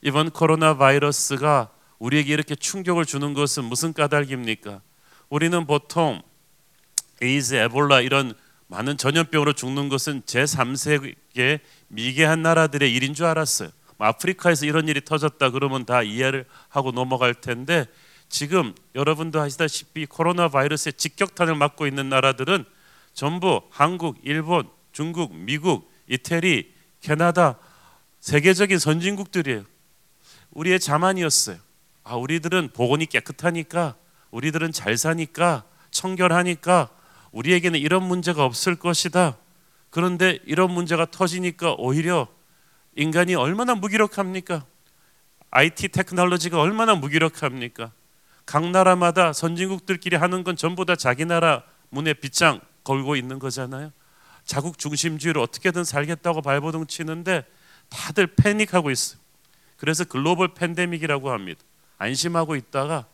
이번 0.00 0.30
코로나 0.30 0.78
바이러스가 0.78 1.68
우리에게 1.98 2.32
이렇게 2.32 2.54
충격을 2.54 3.04
주는 3.04 3.34
것은 3.34 3.64
무슨 3.64 3.92
까닭입니까? 3.92 4.80
우리는 5.28 5.66
보통 5.66 6.22
에이즈, 7.20 7.56
에볼라 7.56 8.00
이런 8.00 8.32
많은 8.68 8.96
전염병으로 8.96 9.52
죽는 9.52 9.90
것은 9.90 10.22
제3세계 10.22 11.60
미개한 11.88 12.40
나라들의 12.40 12.90
일인 12.90 13.12
줄 13.12 13.26
알았어요. 13.26 13.68
뭐 13.98 14.06
아프리카에서 14.06 14.64
이런 14.64 14.88
일이 14.88 15.04
터졌다 15.04 15.50
그러면 15.50 15.84
다 15.84 16.02
이해를 16.02 16.46
하고 16.70 16.90
넘어갈 16.90 17.34
텐데 17.34 17.84
지금 18.30 18.74
여러분도 18.94 19.38
아시다시피 19.42 20.06
코로나 20.06 20.48
바이러스의 20.48 20.94
직격탄을 20.94 21.54
맞고 21.54 21.86
있는 21.86 22.08
나라들은 22.08 22.64
전부 23.16 23.62
한국, 23.70 24.18
일본, 24.24 24.68
중국, 24.92 25.34
미국, 25.34 25.90
이태리, 26.06 26.70
캐나다 27.00 27.58
세계적인 28.20 28.78
선진국들이에요. 28.78 29.64
우리의 30.50 30.78
자만이었어요. 30.78 31.56
아, 32.04 32.16
우리들은 32.16 32.72
보건이 32.74 33.06
깨끗하니까, 33.06 33.96
우리들은 34.32 34.70
잘 34.72 34.98
사니까, 34.98 35.64
청결하니까 35.90 36.90
우리에게는 37.32 37.80
이런 37.80 38.02
문제가 38.02 38.44
없을 38.44 38.76
것이다. 38.76 39.38
그런데 39.88 40.38
이런 40.44 40.70
문제가 40.70 41.06
터지니까 41.06 41.72
오히려 41.78 42.28
인간이 42.96 43.34
얼마나 43.34 43.74
무기력합니까? 43.74 44.66
IT 45.52 45.88
테크놀로지가 45.88 46.60
얼마나 46.60 46.94
무기력합니까? 46.94 47.92
각 48.44 48.70
나라마다 48.70 49.32
선진국들끼리 49.32 50.16
하는 50.16 50.44
건 50.44 50.54
전부 50.54 50.84
다 50.84 50.96
자기 50.96 51.24
나라 51.24 51.62
문에 51.88 52.12
빗장 52.12 52.60
걸고 52.86 53.16
있는 53.16 53.38
거잖아요. 53.40 53.90
자국 54.44 54.78
중심주의로 54.78 55.42
어떻게든 55.42 55.82
살겠다고 55.82 56.40
발버둥 56.40 56.86
치는데 56.86 57.44
다들 57.88 58.28
패닉하고 58.28 58.90
있어요. 58.92 59.18
그래서 59.76 60.04
글로벌 60.04 60.54
팬데믹이라고 60.54 61.30
합니다. 61.30 61.60
안심하고 61.98 62.54
있다가 62.54 63.06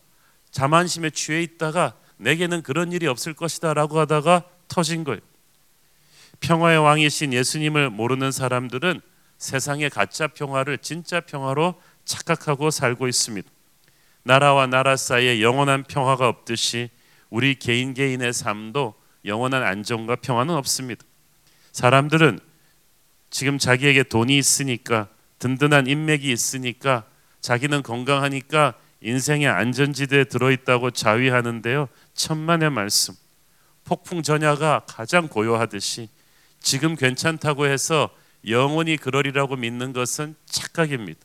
자만심에 0.50 1.11
취해 1.11 1.43
있다가 1.43 1.95
내게는 2.19 2.62
그런 2.62 2.93
일이 2.93 3.07
없을 3.07 3.33
것이다라고 3.33 3.99
하다가 4.00 4.45
터진 4.69 5.05
거예요. 5.05 5.21
평화의 6.41 6.79
왕이신 6.79 7.33
예수님을 7.33 7.88
모르는 7.91 8.31
사람들은 8.31 9.00
세상의 9.38 9.91
가짜 9.91 10.29
평화를 10.29 10.79
진짜 10.79 11.21
평화로 11.21 11.81
착각하고 12.05 12.71
살고 12.71 13.09
있습니다. 13.09 13.49
나라와 14.23 14.67
나라 14.67 14.97
사이에 14.97 15.41
영원한 15.41 15.83
평화가 15.85 16.29
없듯이 16.29 16.91
우리 17.31 17.55
개인 17.55 17.95
개인의 17.95 18.33
삶도 18.33 19.01
영원한 19.25 19.62
안정과 19.62 20.17
평화는 20.17 20.55
없습니다. 20.55 21.05
사람들은 21.73 22.38
지금 23.31 23.59
자기에게 23.59 24.05
돈이 24.05 24.37
있으니까 24.37 25.09
든든한 25.38 25.87
인맥이 25.87 26.31
있으니까 26.31 27.05
자기는 27.41 27.83
건강하니까 27.83 28.75
인생의 29.00 29.49
안전지대에 29.49 30.25
들어있다고 30.25 30.93
자위하는데요. 30.93 31.88
천만의 32.14 32.71
말씀. 32.71 33.14
폭풍 33.85 34.23
전야가 34.23 34.83
가장 34.87 35.26
고요하듯이 35.29 36.09
지금 36.61 36.95
괜찮다고 36.95 37.67
해서 37.67 38.11
영원히 38.49 38.97
그러리라고 38.97 39.57
믿는 39.57 39.93
것은 39.93 40.37
착각입니다. 40.47 41.21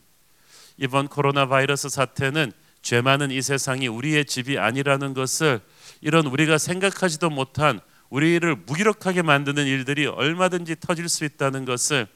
이번 0.76 1.08
코로나 1.08 1.46
바이러스 1.46 1.88
사태는 1.88 2.52
죄 2.82 3.00
많은 3.00 3.30
이 3.30 3.42
세상이 3.42 3.86
우리의 3.88 4.24
집이 4.24 4.58
아니라는 4.58 5.14
것을 5.14 5.60
이런 6.00 6.26
우리가 6.26 6.58
생각하지도 6.58 7.30
못한 7.30 7.80
우리를 8.10 8.56
무기력하게 8.66 9.22
만드는 9.22 9.66
일들이 9.66 10.06
얼마든지 10.06 10.76
터질 10.80 11.08
수 11.08 11.24
있다는 11.24 11.64
것을 11.64 12.06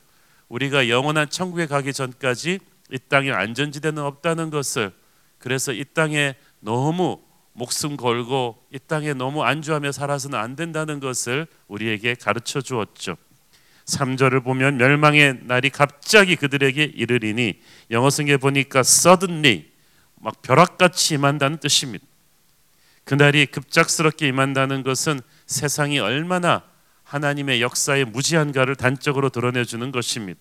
우리가 0.49 0.89
영원한 0.89 1.29
천국에 1.29 1.67
가기 1.67 1.93
전까지 1.93 2.59
이 2.91 2.99
땅에 3.09 3.31
안전지대는 3.31 4.03
없다는 4.03 4.51
것을 4.51 4.93
그래서 5.39 5.73
이 5.73 5.85
땅에 5.85 6.35
너무 6.61 7.21
목숨 7.55 7.97
걸고 7.97 8.63
이 8.73 8.79
땅에 8.79 9.13
너무 9.13 9.43
안주하며 9.43 9.93
살아서는 9.93 10.39
안 10.39 10.57
된다는 10.57 11.01
것을 11.01 11.47
우리에게 11.69 12.15
가르쳐 12.15 12.61
주었죠. 12.61 13.17
3절을 13.87 14.45
보면 14.45 14.77
멸망의 14.77 15.41
날이 15.43 15.69
갑자기 15.71 16.37
그들에게 16.37 16.83
이르리니 16.95 17.61
영어 17.91 18.11
성경에 18.11 18.37
보니까 18.37 18.81
suddenly 18.81 19.67
막 20.21 20.41
벼락같이 20.43 21.15
임한다는 21.15 21.59
뜻입니다. 21.59 22.07
그날이 23.05 23.47
급작스럽게 23.47 24.29
임한다는 24.29 24.83
것은 24.83 25.21
세상이 25.47 25.99
얼마나 25.99 26.63
하나님의 27.05 27.61
역사의 27.61 28.07
무지한가를 28.07 28.77
단적으로 28.77 29.29
드러내 29.29 29.65
주는 29.65 29.91
것입니다. 29.93 30.41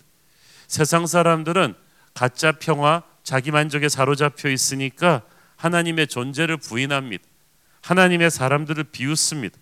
세상 0.67 1.05
사람들은 1.05 1.73
가짜 2.13 2.53
평화, 2.53 3.03
자기 3.23 3.51
만족에 3.51 3.89
사로잡혀 3.89 4.49
있으니까 4.49 5.21
하나님의 5.57 6.07
존재를 6.07 6.57
부인합니다. 6.57 7.23
하나님의 7.81 8.31
사람들을 8.31 8.85
비웃습니다. 8.85 9.57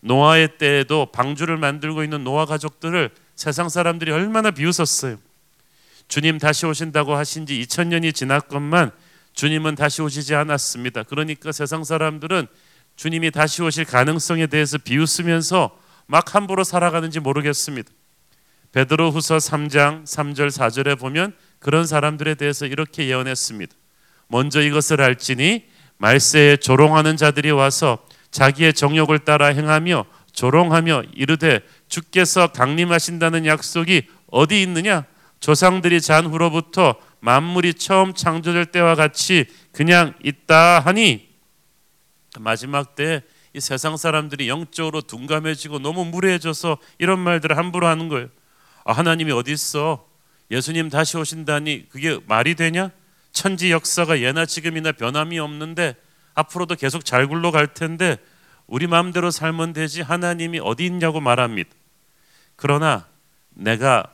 노아의 0.00 0.58
때에도 0.58 1.06
방주를 1.06 1.56
만들고 1.56 2.04
있는 2.04 2.22
노아 2.22 2.46
가족들을 2.46 3.10
세상 3.34 3.68
사람들이 3.68 4.12
얼마나 4.12 4.50
비웃었어요. 4.50 5.18
주님 6.08 6.38
다시 6.38 6.66
오신다고 6.66 7.16
하신 7.16 7.46
지 7.46 7.60
2000년이 7.62 8.14
지났건만 8.14 8.92
주님은 9.36 9.74
다시 9.74 10.02
오시지 10.02 10.34
않았습니다. 10.34 11.04
그러니까 11.04 11.52
세상 11.52 11.84
사람들은 11.84 12.46
주님이 12.96 13.30
다시 13.30 13.62
오실 13.62 13.84
가능성에 13.84 14.46
대해서 14.46 14.78
비웃으면서 14.78 15.78
막 16.06 16.34
함부로 16.34 16.64
살아가는지 16.64 17.20
모르겠습니다. 17.20 17.90
베드로 18.72 19.10
후서 19.10 19.36
3장 19.36 20.04
3절 20.04 20.48
4절에 20.48 20.98
보면 20.98 21.34
그런 21.58 21.86
사람들에 21.86 22.34
대해서 22.36 22.64
이렇게 22.66 23.08
예언했습니다. 23.08 23.74
먼저 24.28 24.62
이것을 24.62 25.02
알지니 25.02 25.66
말세에 25.98 26.56
조롱하는 26.56 27.18
자들이 27.18 27.50
와서 27.50 27.98
자기의 28.30 28.72
정욕을 28.72 29.20
따라 29.20 29.46
행하며 29.46 30.06
조롱하며 30.32 31.04
이르되 31.14 31.60
주께서 31.88 32.48
강림하신다는 32.48 33.44
약속이 33.44 34.08
어디 34.30 34.62
있느냐? 34.62 35.04
조상들이 35.40 36.00
잔 36.00 36.26
후로부터 36.26 36.96
만물이 37.26 37.74
처음 37.74 38.14
창조될 38.14 38.66
때와 38.66 38.94
같이 38.94 39.46
그냥 39.72 40.14
있다 40.22 40.80
하니 40.80 41.28
마지막 42.38 42.94
때 42.94 43.22
이 43.56 43.60
세상 43.60 43.96
사람들이 43.96 44.50
영적으로 44.50 45.00
둔감해지고 45.00 45.78
너무 45.78 46.04
무례해져서 46.04 46.76
이런 46.98 47.18
말들을 47.18 47.56
함부로 47.56 47.86
하는 47.86 48.08
거예요. 48.08 48.28
아, 48.84 48.92
하나님이 48.92 49.32
어디 49.32 49.50
있어? 49.50 50.06
예수님 50.50 50.90
다시 50.90 51.16
오신다니 51.16 51.88
그게 51.88 52.20
말이 52.26 52.54
되냐? 52.54 52.90
천지 53.32 53.70
역사가 53.72 54.20
예나 54.20 54.44
지금이나 54.44 54.92
변함이 54.92 55.38
없는데 55.38 55.96
앞으로도 56.34 56.74
계속 56.74 57.06
잘 57.06 57.26
굴러갈 57.26 57.72
텐데 57.72 58.18
우리 58.66 58.86
마음대로 58.86 59.30
살면 59.30 59.72
되지 59.72 60.02
하나님이 60.02 60.60
어디 60.62 60.84
있냐고 60.84 61.20
말합니다. 61.20 61.70
그러나 62.56 63.06
내가 63.54 64.04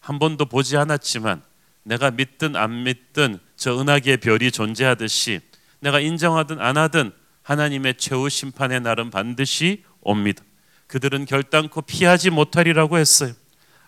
한 0.00 0.18
번도 0.18 0.46
보지 0.46 0.76
않았지만 0.76 1.40
내가 1.82 2.10
믿든 2.10 2.56
안 2.56 2.82
믿든 2.84 3.38
저 3.56 3.80
은하계의 3.80 4.18
별이 4.18 4.50
존재하듯이 4.50 5.40
내가 5.80 6.00
인정하든 6.00 6.60
안 6.60 6.76
하든 6.76 7.12
하나님의 7.42 7.94
최후 7.96 8.28
심판의 8.28 8.80
날은 8.80 9.10
반드시 9.10 9.84
옵니다. 10.00 10.42
그들은 10.86 11.24
결단코 11.24 11.82
피하지 11.82 12.30
못하리라고 12.30 12.98
했어요. 12.98 13.32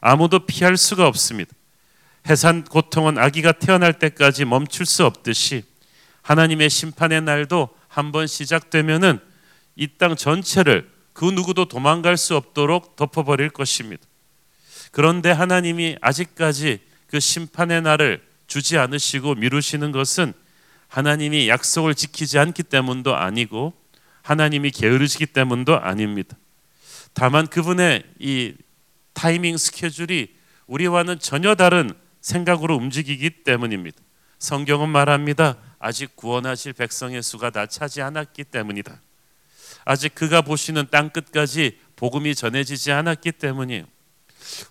아무도 0.01 0.47
피할 0.47 0.77
수가 0.77 1.07
없습니다. 1.07 1.53
해산 2.29 2.65
고통은 2.65 3.19
아기가 3.19 3.53
태어날 3.53 3.99
때까지 3.99 4.45
멈출 4.45 4.87
수 4.87 5.05
없듯이 5.07 5.65
하나님의 6.23 6.69
심판의 6.71 7.23
날도 7.23 7.71
한 7.89 8.13
번 8.13 8.27
시작되면은 8.27 9.19
이 9.77 9.89
땅 9.99 10.15
전체를 10.17 10.91
그 11.13 11.25
누구도 11.25 11.67
도망갈 11.67 12.17
수 12.17 12.37
없도록 12.37 12.97
덮어버릴 12.97 13.51
것입니다. 13.51 14.03
그런데 14.93 15.31
하나님이 15.31 15.97
아직까지 16.01 16.81
그 17.11 17.19
심판의 17.19 17.83
날을 17.83 18.23
주지 18.47 18.79
않으시고 18.79 19.35
미루시는 19.35 19.91
것은 19.91 20.33
하나님이 20.87 21.49
약속을 21.49 21.97
지키지 21.97 22.39
않기 22.39 22.63
때문도 22.63 23.17
아니고 23.17 23.75
하나님이 24.23 24.71
게으르시기 24.71 25.27
때문도 25.27 25.77
아닙니다. 25.77 26.37
다만 27.13 27.49
그분의 27.49 28.05
이 28.21 28.55
타이밍 29.13 29.57
스케줄이 29.57 30.29
우리와는 30.69 31.19
전혀 31.19 31.57
다른 31.57 31.91
생각으로 32.21 32.77
움직이기 32.77 33.43
때문입니다. 33.43 33.99
성경은 34.39 34.89
말합니다. 34.89 35.57
아직 35.81 36.15
구원하실 36.15 36.75
백성의 36.75 37.25
수가 37.25 37.51
다 37.51 37.67
차지 37.67 38.03
않았기 38.03 38.45
때문이다. 38.45 39.01
아직 39.85 40.15
그가 40.15 40.43
보시는 40.43 40.87
땅 40.93 41.11
끝까지 41.11 41.77
복음이 41.97 42.37
전해지지 42.37 42.93
않았기 42.93 43.33
때문이에요. 43.33 43.85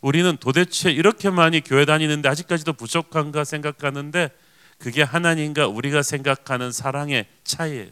우리는 0.01 0.37
도대체 0.37 0.91
이렇게 0.91 1.29
많이 1.29 1.61
교회 1.61 1.85
다니는데 1.85 2.29
아직까지도 2.29 2.73
부족한가 2.73 3.43
생각하는데 3.43 4.29
그게 4.77 5.03
하나님과 5.03 5.67
우리가 5.67 6.01
생각하는 6.03 6.71
사랑의 6.71 7.27
차이예요. 7.43 7.89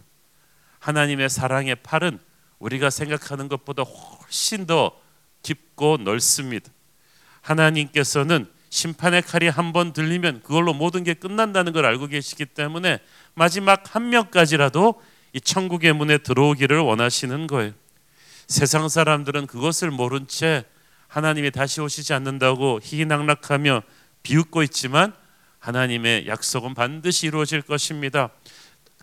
하나님의 0.80 1.30
사랑의 1.30 1.76
팔은 1.76 2.20
우리가 2.60 2.90
생각하는 2.90 3.48
것보다 3.50 3.84
훨씬 3.84 4.66
더 4.66 4.92
깊고 5.44 5.98
넓습니다. 5.98 6.72
하나님께서는 7.42 8.48
심판의 8.70 9.22
칼이 9.22 9.48
한 9.48 9.72
번 9.72 9.94
들리면 9.94 10.42
그걸로 10.44 10.74
모든 10.74 11.04
게 11.04 11.14
끝난다는 11.14 11.72
걸 11.74 11.86
알고 11.86 12.08
계시기 12.08 12.46
때문에 12.46 13.00
마지막 13.34 13.96
한 13.96 14.10
명까지라도 14.10 15.02
이 15.34 15.42
천국의 15.42 15.94
문에 15.94 16.18
들어오기를 16.18 16.80
원하시는 16.80 17.48
거예요. 17.48 17.74
세상 18.48 18.88
사람들은 18.90 19.48
그것을 19.48 19.92
모른 19.92 20.28
채 20.28 20.66
하나님이 21.08 21.52
다시 21.52 21.82
오시지 21.82 22.14
않는다고 22.14 22.80
희희낙락하며 22.84 23.84
비웃고 24.24 24.64
있지만 24.64 25.14
하나님의 25.60 26.28
약속은 26.28 26.74
반드시 26.74 27.28
이루어질 27.28 27.62
것입니다. 27.62 28.30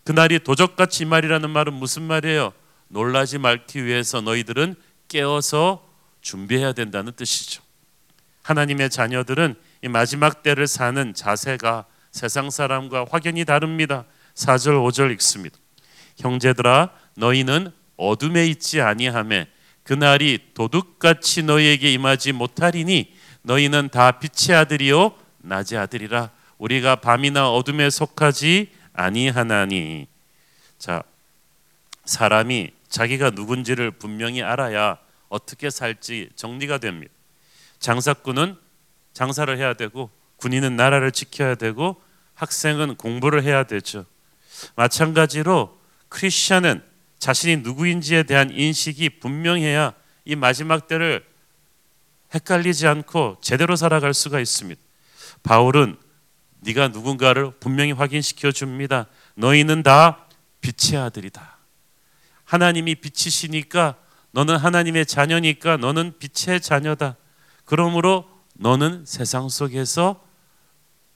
그날이 0.03 0.39
도적같이 0.39 1.03
이 1.03 1.05
말이라는 1.05 1.49
말은 1.49 1.73
무슨 1.73 2.03
말이에요? 2.03 2.53
놀라지 2.87 3.37
말기 3.37 3.83
위해서 3.83 4.21
너희들은 4.21 4.75
깨어서 5.07 5.87
준비해야 6.21 6.73
된다는 6.73 7.13
뜻이죠. 7.13 7.63
하나님의 8.43 8.89
자녀들은 8.89 9.55
이 9.83 9.87
마지막 9.87 10.43
때를 10.43 10.67
사는 10.67 11.13
자세가 11.13 11.85
세상 12.11 12.49
사람과 12.49 13.05
확연히 13.09 13.45
다릅니다. 13.45 14.05
4절 14.35 14.87
5절 14.87 15.11
읽습니다. 15.13 15.57
형제들아 16.19 16.91
너희는 17.17 17.71
어둠에 17.97 18.45
있지 18.47 18.81
아니하매 18.81 19.47
그날이 19.85 20.39
도둑같이 20.55 21.43
너희에게 21.43 21.93
임하지 21.93 22.31
못하리니 22.33 23.13
너희는 23.43 23.89
다 23.89 24.19
빛의 24.19 24.57
아들이요 24.57 25.15
낮의 25.37 25.77
아들이라 25.77 26.31
우리가 26.57 26.97
밤이나 26.97 27.51
어둠에 27.51 27.91
속하지 27.91 28.71
아니하나니 28.93 30.07
자 30.79 31.03
사람이 32.03 32.71
자기가 32.89 33.29
누군지를 33.29 33.91
분명히 33.91 34.41
알아야 34.41 34.97
어떻게 35.29 35.69
살지 35.69 36.29
정리가 36.35 36.79
됩니다. 36.79 37.13
장사꾼은 37.79 38.57
장사를 39.13 39.55
해야 39.55 39.73
되고 39.73 40.09
군인은 40.37 40.75
나라를 40.75 41.11
지켜야 41.11 41.53
되고 41.53 42.01
학생은 42.33 42.95
공부를 42.95 43.43
해야 43.43 43.63
되죠. 43.63 44.05
마찬가지로 44.75 45.79
크리스천은 46.09 46.83
자신이 47.19 47.57
누구인지에 47.57 48.23
대한 48.23 48.51
인식이 48.51 49.19
분명해야 49.19 49.93
이 50.25 50.35
마지막 50.35 50.87
때를 50.87 51.25
헷갈리지 52.33 52.87
않고 52.87 53.37
제대로 53.41 53.75
살아갈 53.75 54.13
수가 54.13 54.39
있습니다. 54.39 54.81
바울은 55.43 55.97
네가 56.61 56.89
누군가를 56.89 57.51
분명히 57.59 57.91
확인시켜 57.91 58.51
줍니다. 58.51 59.07
너희는 59.35 59.83
다 59.83 60.27
빛의 60.61 60.99
아들이다. 60.99 61.57
하나님이 62.43 62.95
빛이시니까 62.95 63.95
너는 64.31 64.57
하나님의 64.57 65.05
자녀니까 65.05 65.77
너는 65.77 66.15
빛의 66.19 66.61
자녀다. 66.61 67.15
그러므로 67.63 68.29
너는 68.53 69.05
세상 69.05 69.49
속에서 69.49 70.23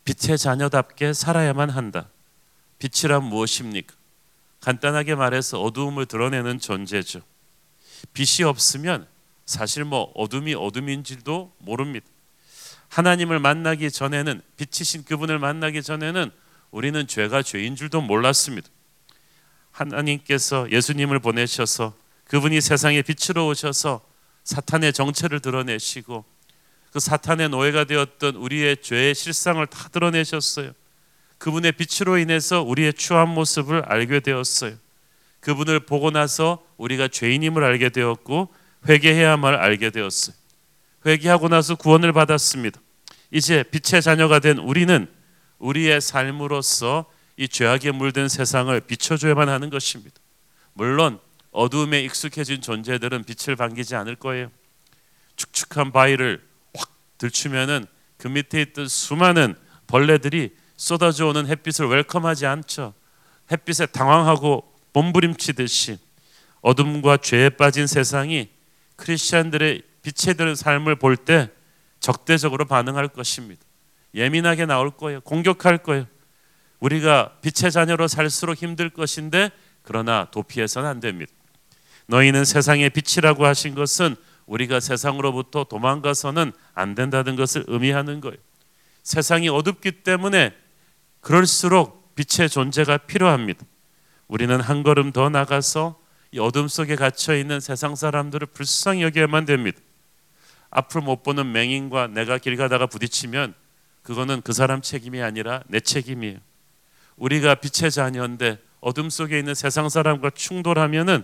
빛의 0.06 0.38
자녀답게 0.38 1.14
살아야만 1.14 1.70
한다. 1.70 2.10
빛이란 2.80 3.24
무엇입니까? 3.24 3.96
간단하게 4.62 5.16
말해서 5.16 5.62
어두움을 5.62 6.06
드러내는 6.06 6.60
존재죠. 6.60 7.22
빛이 8.14 8.46
없으면 8.46 9.08
사실 9.46 9.84
뭐 9.84 10.12
어둠이 10.16 10.54
어둠인지도 10.54 11.54
모릅니다. 11.60 12.06
하나님을 12.90 13.40
만나기 13.40 13.92
전에는 13.92 14.42
빛이신 14.58 15.06
그분을 15.06 15.40
만나기 15.40 15.82
전에는 15.82 16.32
우리는 16.72 17.08
죄가 17.08 17.42
죄인 17.42 17.76
줄도 17.76 18.02
몰랐습니다. 18.02 18.68
하나님께서 19.72 20.70
예수님을 20.72 21.20
보내셔서 21.20 21.94
그분이 22.26 22.62
세상에 22.62 23.02
빛으로 23.02 23.48
오셔서 23.48 24.02
사탄의 24.44 24.94
정체를 24.94 25.40
드러내시고 25.40 26.26
그 26.92 27.00
사탄의 27.00 27.50
노예가 27.50 27.84
되었던 27.86 28.36
우리의 28.36 28.78
죄의 28.82 29.16
실상을 29.16 29.66
다 29.68 29.90
드러내셨어요. 29.90 30.72
그분의 31.40 31.72
빛으로 31.72 32.18
인해서 32.18 32.62
우리의 32.62 32.94
추한 32.94 33.30
모습을 33.30 33.84
알게 33.86 34.20
되었어요. 34.20 34.76
그분을 35.40 35.80
보고 35.82 36.12
나서 36.12 36.64
우리가 36.78 37.08
죄인임을 37.08 37.64
알게 37.64 37.90
되었고 37.90 38.54
회개해야만 38.88 39.56
알게 39.56 39.90
되었어요. 39.90 40.36
회개하고 41.06 41.48
나서 41.48 41.76
구원을 41.76 42.14
받았습니다. 42.14 42.80
이제 43.32 43.64
빛의 43.64 44.02
자녀가 44.02 44.40
된 44.40 44.58
우리는 44.58 45.08
우리의 45.60 46.02
삶으로서 46.02 47.06
이 47.38 47.48
죄악에 47.48 47.92
물든 47.92 48.28
세상을 48.28 48.78
비춰줘야만 48.82 49.48
하는 49.48 49.70
것입니다. 49.70 50.20
물론 50.74 51.20
어두움에 51.52 52.02
익숙해진 52.02 52.62
존재들은 52.62 53.24
빛을 53.24 53.56
반기지 53.56 53.96
않을 53.96 54.16
거예요. 54.16 54.52
축축한 55.38 55.94
바위를 55.94 56.42
확 56.76 56.92
들추면은 57.18 57.86
그 58.18 58.28
밑에 58.28 58.62
있던 58.62 58.90
수많은 58.90 59.56
벌레들이 59.88 60.54
쏟아져 60.80 61.28
오는 61.28 61.46
햇빛을 61.46 61.88
웰컴하지 61.90 62.46
않죠. 62.46 62.94
햇빛에 63.52 63.86
당황하고 63.86 64.74
몸부림치듯이 64.94 66.00
어둠과 66.62 67.18
죄에 67.18 67.50
빠진 67.50 67.86
세상이 67.86 68.48
크리스천들의 68.96 69.84
빛에 70.02 70.36
드는 70.36 70.56
삶을 70.56 70.96
볼 70.96 71.18
때 71.18 71.50
적대적으로 72.00 72.64
반응할 72.64 73.10
것입니다. 73.10 73.62
예민하게 74.16 74.66
나올 74.66 74.90
거예요. 74.90 75.20
공격할 75.20 75.80
거예요. 75.80 76.08
우리가 76.80 77.34
빛의 77.42 77.74
자녀로 77.74 78.08
살수록 78.08 78.56
힘들 78.56 78.90
것인데 78.90 79.52
그러나 79.82 80.30
도피해서는 80.32 80.90
안 80.90 81.02
됩니다. 81.02 81.30
너희는 82.06 82.46
세상의 82.46 82.92
빛이라고 82.92 83.46
하신 83.46 83.76
것은 83.76 84.16
우리가 84.46 84.80
세상으로부터 84.80 85.66
도망가서는 85.66 86.54
안 86.74 86.96
된다는 86.96 87.36
것을 87.36 87.66
의미하는 87.68 88.22
거예요. 88.22 88.38
세상이 89.04 89.50
어둡기 89.50 89.92
때문에 90.04 90.54
그럴수록 91.22 92.16
빛의 92.16 92.50
존재가 92.50 92.98
필요합니다. 93.00 93.66
우리는 94.28 94.60
한 94.62 94.84
걸음 94.84 95.12
더 95.12 95.30
나가서 95.30 96.00
이 96.32 96.40
어둠 96.40 96.68
속에 96.68 96.96
갇혀 96.96 97.36
있는 97.36 97.60
세상 97.60 97.96
사람들을 97.96 98.48
불쌍히 98.48 99.02
여겨야만 99.04 99.46
됩니다. 99.46 99.80
앞을 100.70 101.02
못 101.02 101.24
보는 101.24 101.52
맹인과 101.52 102.08
내가 102.08 102.38
길 102.38 102.56
가다가 102.56 102.86
부딪히면 102.86 103.56
그거는 104.04 104.42
그 104.42 104.54
사람 104.54 104.82
책임이 104.82 105.22
아니라 105.22 105.64
내 105.68 105.80
책임이에요. 105.80 106.38
우리가 107.16 107.56
빛의 107.56 107.92
자녀인데 107.92 108.60
어둠 108.80 109.10
속에 109.10 109.40
있는 109.40 109.56
세상 109.56 109.90
사람과 109.90 110.30
충돌하면은 110.30 111.24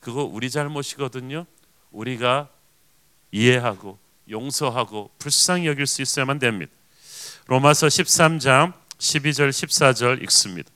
그거 0.00 0.24
우리 0.24 0.50
잘못이거든요. 0.50 1.46
우리가 1.90 2.48
이해하고 3.32 3.98
용서하고 4.28 5.10
불쌍히 5.18 5.66
여길 5.66 5.86
수 5.86 6.02
있어야만 6.02 6.38
됩니다. 6.38 6.72
로마서 7.46 7.88
13장 7.88 8.72
12절 9.00 9.50
14절 9.50 10.22
읽습니다. 10.24 10.70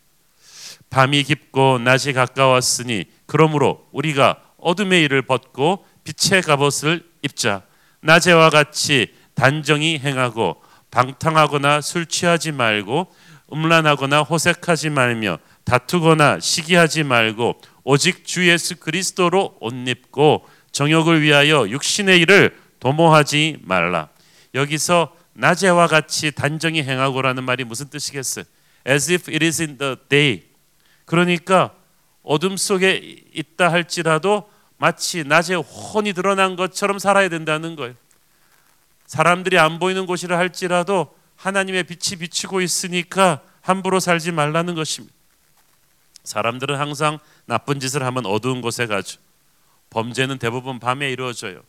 밤이 0.91 1.23
깊고 1.25 1.79
낮이 1.79 2.13
가까웠으니 2.13 3.05
그러므로 3.27 3.87
우리가 3.93 4.41
어둠의 4.59 5.03
일을 5.05 5.23
벗고 5.23 5.85
빛의 6.05 6.43
갑옷을 6.43 7.05
입자. 7.23 7.63
낮에와 8.01 8.51
같이 8.51 9.15
단정히 9.35 9.99
행하고 9.99 10.63
방탕하거나 10.91 11.81
술 11.81 12.07
취하지 12.07 12.53
말고 12.53 13.13
음란하거나 13.53 14.23
호색하지 14.23 14.91
말며 14.91 15.39
다투거나 15.65 16.41
시기하지 16.41 17.03
말고 17.05 17.61
오직 17.83 18.25
주 18.25 18.49
예수 18.49 18.77
그리스도로 18.77 19.57
옷 19.61 19.75
입고 19.75 20.47
정욕을 20.73 21.23
위하여 21.23 21.69
육신의 21.69 22.21
일을 22.21 22.57
도모하지 22.81 23.59
말라. 23.63 24.09
여기서 24.55 25.15
낮에와 25.35 25.87
같이 25.87 26.31
단정히 26.33 26.83
행하고라는 26.83 27.45
말이 27.45 27.65
무슨 27.65 27.89
뜻이겠어요? 27.89 28.45
As 28.89 29.13
if 29.13 29.31
it 29.31 29.45
is 29.45 29.61
in 29.63 29.79
the 29.79 29.97
day. 30.09 30.43
그러니까 31.05 31.75
어둠 32.23 32.57
속에 32.57 32.97
있다 33.33 33.71
할지라도 33.71 34.51
마치 34.77 35.25
낮에 35.25 35.55
혼이 35.55 36.13
드러난 36.13 36.57
것처럼 36.57 36.99
살아야 36.99 37.29
된다는 37.29 37.77
거예요. 37.77 37.95
사람들이 39.07 39.59
안 39.59 39.79
보이는 39.79 40.07
곳이라 40.07 40.39
할지라도 40.39 41.15
하나님의 41.37 41.85
빛이 41.85 42.19
비치고 42.19 42.61
있으니까 42.61 43.43
함부로 43.61 44.01
살지 44.01 44.33
말라는 44.33 44.75
것입니다. 44.75 45.15
사람들은 46.23 46.79
항상 46.79 47.19
나쁜 47.45 47.81
짓을 47.81 48.03
하면 48.03 48.25
어두운 48.27 48.61
곳에 48.61 48.87
가죠. 48.87 49.21
범죄는 49.91 50.39
대부분 50.39 50.81
밤에 50.81 51.11
이루어져요. 51.11 51.63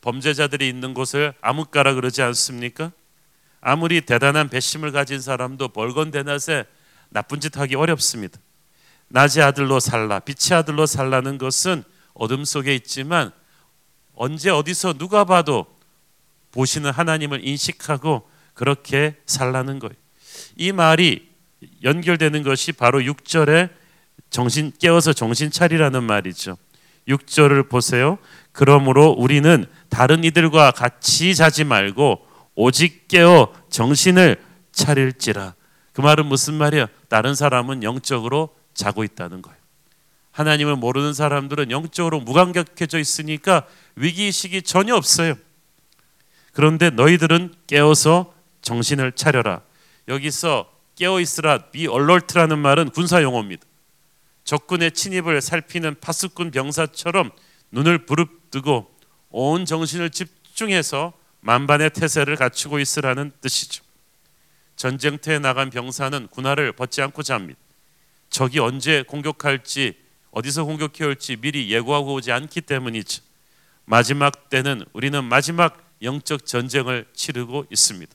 범죄자들이 0.00 0.68
있는 0.68 0.94
곳을 0.94 1.34
암흑가라 1.42 1.94
그러지 1.94 2.22
않습니까? 2.22 2.92
아무리 3.60 4.00
대단한 4.00 4.48
배심을 4.48 4.92
가진 4.92 5.20
사람도 5.20 5.68
벌건 5.68 6.10
대낮에 6.10 6.64
나쁜 7.10 7.40
짓 7.40 7.56
하기 7.56 7.74
어렵습니다. 7.74 8.38
낮의 9.08 9.42
아들로 9.42 9.80
살라, 9.80 10.20
빛의 10.20 10.58
아들로 10.58 10.86
살라는 10.86 11.38
것은 11.38 11.82
어둠 12.14 12.44
속에 12.44 12.74
있지만 12.76 13.32
언제 14.14 14.50
어디서 14.50 14.94
누가 14.94 15.24
봐도 15.24 15.66
보시는 16.52 16.90
하나님을 16.90 17.46
인식하고 17.46 18.28
그렇게 18.54 19.16
살라는 19.26 19.78
거예요. 19.78 19.94
이 20.56 20.72
말이 20.72 21.28
연결되는 21.82 22.42
것이 22.42 22.72
바로 22.72 23.00
6절에 23.00 23.70
정신 24.30 24.72
깨어서 24.78 25.12
정신 25.12 25.50
차리라는 25.50 26.04
말이죠. 26.04 26.56
6절을 27.08 27.68
보세요. 27.68 28.18
그러므로 28.52 29.10
우리는 29.10 29.66
다른 29.88 30.22
이들과 30.24 30.70
같이 30.72 31.34
자지 31.34 31.64
말고 31.64 32.26
오직 32.62 33.08
깨어 33.08 33.54
정신을 33.70 34.38
차릴지라. 34.70 35.54
그 35.94 36.02
말은 36.02 36.26
무슨 36.26 36.52
말이야? 36.54 36.88
다른 37.08 37.34
사람은 37.34 37.82
영적으로 37.82 38.54
자고 38.74 39.02
있다는 39.02 39.40
거예요. 39.40 39.58
하나님을 40.32 40.76
모르는 40.76 41.14
사람들은 41.14 41.70
영적으로 41.70 42.20
무감각해져 42.20 42.98
있으니까 42.98 43.66
위기의식이 43.96 44.60
전혀 44.60 44.94
없어요. 44.94 45.36
그런데 46.52 46.90
너희들은 46.90 47.54
깨어서 47.66 48.34
정신을 48.60 49.12
차려라. 49.12 49.62
여기서 50.08 50.70
깨어 50.96 51.18
있으라 51.20 51.70
비 51.70 51.86
얼럴트라는 51.86 52.58
말은 52.58 52.90
군사 52.90 53.22
용어입니다. 53.22 53.64
적군의 54.44 54.92
침입을 54.92 55.40
살피는 55.40 55.96
파수꾼 56.00 56.50
병사처럼 56.50 57.30
눈을 57.70 58.04
부릅뜨고 58.04 58.94
온 59.30 59.64
정신을 59.64 60.10
집중해서 60.10 61.14
만반의 61.40 61.90
태세를 61.90 62.36
갖추고 62.36 62.78
있으라는 62.78 63.32
뜻이죠. 63.40 63.82
전쟁터에 64.76 65.38
나간 65.38 65.70
병사는 65.70 66.28
군화를 66.28 66.72
벗지 66.72 67.02
않고 67.02 67.22
잡니다. 67.22 67.60
적이 68.30 68.60
언제 68.60 69.02
공격할지 69.02 69.94
어디서 70.30 70.64
공격해 70.64 71.04
올지 71.04 71.36
미리 71.36 71.70
예고하고 71.70 72.14
오지 72.14 72.32
않기 72.32 72.60
때문이죠. 72.62 73.22
마지막 73.84 74.48
때는 74.48 74.84
우리는 74.92 75.22
마지막 75.24 75.90
영적 76.02 76.46
전쟁을 76.46 77.06
치르고 77.12 77.66
있습니다. 77.70 78.12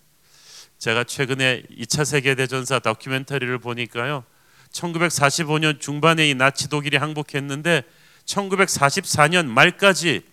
제가 0.78 1.04
최근에 1.04 1.64
2차 1.80 2.06
세계 2.06 2.36
대전사 2.36 2.80
다큐멘터리를 2.80 3.58
보니까요. 3.60 4.24
1945년 4.72 5.80
중반에 5.80 6.30
이 6.30 6.34
나치 6.34 6.70
독일이 6.70 6.98
항복했는데 6.98 7.84
1944년 8.26 9.46
말까지 9.46 10.24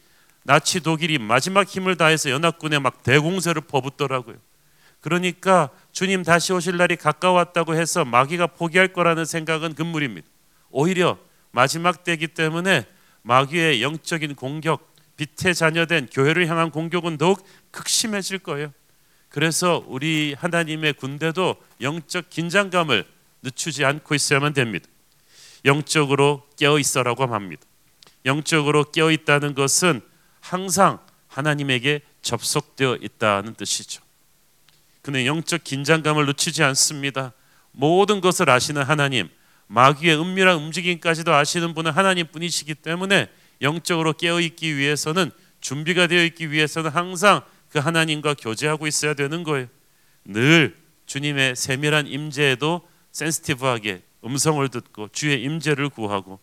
나치 0.44 0.80
독일이 0.80 1.18
마지막 1.18 1.68
힘을 1.68 1.96
다해서 1.96 2.30
연합군에 2.30 2.78
막 2.78 3.02
대공세를 3.02 3.62
퍼붓더라고요. 3.62 4.36
그러니까 5.00 5.70
주님 5.90 6.22
다시 6.22 6.52
오실 6.52 6.76
날이 6.76 6.96
가까웠다고 6.96 7.74
해서 7.74 8.04
마귀가 8.04 8.48
포기할 8.48 8.92
거라는 8.92 9.24
생각은 9.24 9.74
금물입니다. 9.74 10.26
오히려 10.70 11.18
마지막 11.50 12.04
때기 12.04 12.28
때문에 12.28 12.86
마귀의 13.22 13.82
영적인 13.82 14.34
공격, 14.34 14.94
빛의 15.16 15.54
자녀된 15.54 16.08
교회를 16.12 16.48
향한 16.48 16.70
공격은 16.70 17.18
더욱 17.18 17.44
극심해질 17.70 18.38
거예요. 18.38 18.72
그래서 19.28 19.84
우리 19.86 20.34
하나님의 20.38 20.94
군대도 20.94 21.56
영적 21.80 22.30
긴장감을 22.30 23.04
늦추지 23.42 23.84
않고 23.84 24.14
있어야만 24.14 24.52
됩니다. 24.52 24.86
영적으로 25.64 26.46
깨어 26.56 26.78
있어라고 26.78 27.26
합니다. 27.26 27.62
영적으로 28.24 28.84
깨어 28.84 29.10
있다는 29.10 29.54
것은 29.54 30.00
항상 30.42 30.98
하나님에게 31.28 32.02
접속되어 32.20 32.98
있다는 33.00 33.54
뜻이죠. 33.54 34.02
그는 35.00 35.24
영적 35.24 35.64
긴장감을 35.64 36.26
늦추지 36.26 36.62
않습니다. 36.62 37.32
모든 37.70 38.20
것을 38.20 38.50
아시는 38.50 38.82
하나님, 38.82 39.30
마귀의 39.68 40.20
은밀한 40.20 40.56
움직임까지도 40.58 41.34
아시는 41.34 41.72
분은 41.72 41.92
하나님뿐이시기 41.92 42.74
때문에 42.74 43.30
영적으로 43.62 44.12
깨어 44.12 44.40
있기 44.40 44.76
위해서는 44.76 45.30
준비가 45.60 46.06
되어 46.06 46.24
있기 46.24 46.50
위해서는 46.50 46.90
항상 46.90 47.40
그 47.70 47.78
하나님과 47.78 48.34
교제하고 48.34 48.86
있어야 48.86 49.14
되는 49.14 49.44
거예요. 49.44 49.68
늘 50.24 50.76
주님의 51.06 51.56
세밀한 51.56 52.06
임재에도 52.08 52.86
센스티브하게 53.12 54.02
음성을 54.24 54.68
듣고 54.68 55.08
주의 55.08 55.42
임재를 55.42 55.88
구하고 55.88 56.38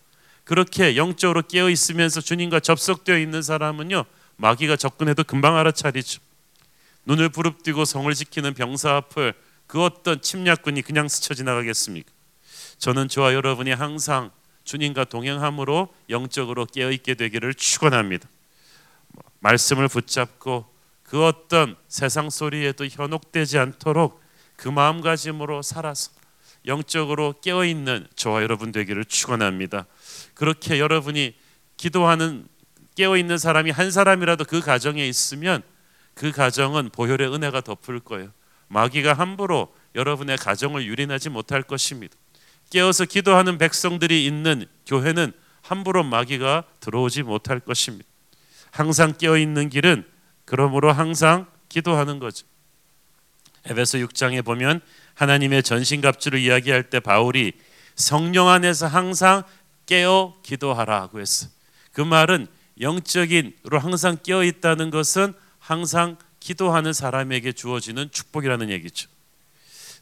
그렇게 0.50 0.96
영적으로 0.96 1.44
깨어 1.44 1.70
있으면서 1.70 2.22
주님과 2.22 2.60
접속되어 2.62 3.20
있는 3.20 3.44
사람은요 3.44 4.04
마귀가 4.38 4.78
접근해도 4.78 5.24
금방 5.24 5.56
알아차리죠. 5.58 6.20
눈을 7.06 7.30
부릅뜨고 7.30 7.86
성을 7.86 8.12
지키는 8.12 8.56
병사 8.56 8.96
앞을 8.96 9.36
그 9.68 9.84
어떤 9.84 10.20
침략군이 10.20 10.82
그냥 10.82 11.08
스쳐 11.08 11.36
지나가겠습니까? 11.36 12.10
저는 12.80 13.10
저와 13.10 13.36
여러분이 13.36 13.70
항상 13.74 14.32
주님과 14.64 15.04
동행함으로 15.04 15.94
영적으로 16.10 16.66
깨어 16.66 16.90
있게 16.94 17.14
되기를 17.14 17.54
축원합니다. 17.54 18.28
말씀을 19.42 19.88
붙잡고 19.88 20.66
그 21.04 21.26
어떤 21.26 21.76
세상 21.88 22.32
소리에도 22.32 22.88
현혹되지 22.88 23.60
않도록 23.60 24.20
그 24.56 24.68
마음가짐으로 24.68 25.62
살아서 25.62 26.10
영적으로 26.66 27.36
깨어 27.40 27.66
있는 27.66 28.08
저와 28.16 28.42
여러분 28.42 28.72
되기를 28.72 29.06
축원합니다. 29.06 29.86
그렇게 30.40 30.80
여러분이 30.80 31.36
기도하는 31.76 32.48
깨어 32.96 33.18
있는 33.18 33.38
사람이 33.38 33.72
한 33.72 33.92
사람이라도 33.92 34.46
그 34.46 34.62
가정에 34.62 35.06
있으면 35.06 35.62
그 36.14 36.32
가정은 36.32 36.92
보혈의 36.92 37.34
은혜가 37.34 37.60
덮을 37.60 38.00
거예요. 38.00 38.32
마귀가 38.70 39.12
함부로 39.16 39.76
여러분의 39.96 40.38
가정을 40.38 40.86
유린하지 40.86 41.28
못할 41.28 41.62
것입니다. 41.62 42.16
깨어서 42.70 43.04
기도하는 43.04 43.58
백성들이 43.58 44.26
있는 44.26 44.66
교회는 44.86 45.34
함부로 45.62 46.06
마귀가 46.06 46.64
들어오지 46.80 47.24
못할 47.24 47.60
것입니다. 47.60 48.08
항상 48.72 49.12
깨어 49.18 49.38
있는 49.38 49.68
길은 49.68 50.06
그러므로 50.46 50.94
항상 50.94 51.48
기도하는 51.68 52.20
거죠. 52.20 52.48
에베소 53.66 53.98
6장에 53.98 54.46
보면 54.46 54.80
하나님의 55.16 55.64
전신갑주를 55.64 56.40
이야기할 56.40 56.84
때 56.84 57.02
바울이 57.02 57.52
성령 58.00 58.48
안에서 58.48 58.88
항상 58.88 59.44
깨어 59.90 60.36
기도하라고 60.44 61.20
했어. 61.20 61.48
그 61.92 62.02
말은 62.02 62.46
영적인으로 62.80 63.80
항상 63.80 64.18
깨어 64.22 64.44
있다는 64.44 64.92
것은 64.92 65.34
항상 65.58 66.16
기도하는 66.40 66.94
사람에게 66.94 67.54
주어지는 67.54 68.12
축복이라는 68.12 68.70
얘기죠. 68.70 69.10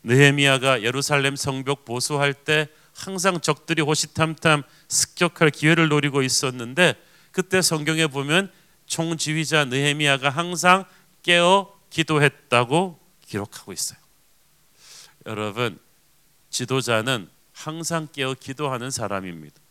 느헤미야가 0.04 0.84
예루살렘 0.84 1.38
성벽 1.38 1.86
보수할 1.86 2.34
때 2.34 2.68
항상 2.94 3.40
적들이 3.40 3.82
호시탐탐 3.82 4.64
습격할 4.90 5.52
기회를 5.52 5.88
노리고 5.88 6.22
있었는데 6.22 6.96
그때 7.32 7.62
성경에 7.62 8.08
보면 8.08 8.52
총지휘자 8.88 9.66
느헤미야가 9.66 10.30
항상 10.30 10.84
깨어 11.24 11.74
기도했다고 11.90 13.00
기록하고 13.26 13.72
있어요. 13.72 14.00
여러분 15.26 15.80
지도자는 16.50 17.30
항상 17.54 18.10
깨어 18.12 18.34
기도하는 18.34 18.92
사람입니다. 18.92 19.67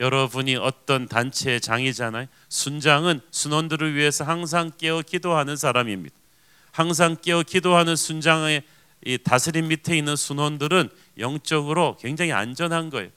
여러분이 0.00 0.56
어떤 0.56 1.06
단체의 1.06 1.60
장이잖아요. 1.60 2.26
순장은 2.48 3.20
순원들을 3.30 3.94
위해서 3.94 4.24
항상 4.24 4.72
깨어 4.76 5.02
기도하는 5.02 5.56
사람입니다. 5.56 6.16
항상 6.72 7.16
깨어 7.20 7.42
기도하는 7.42 7.96
순장의 7.96 8.62
이 9.04 9.18
다스림 9.18 9.68
밑에 9.68 9.96
있는 9.96 10.16
순원들은 10.16 10.88
영적으로 11.18 11.98
굉장히 12.00 12.32
안전한 12.32 12.88
거예요. 12.88 13.10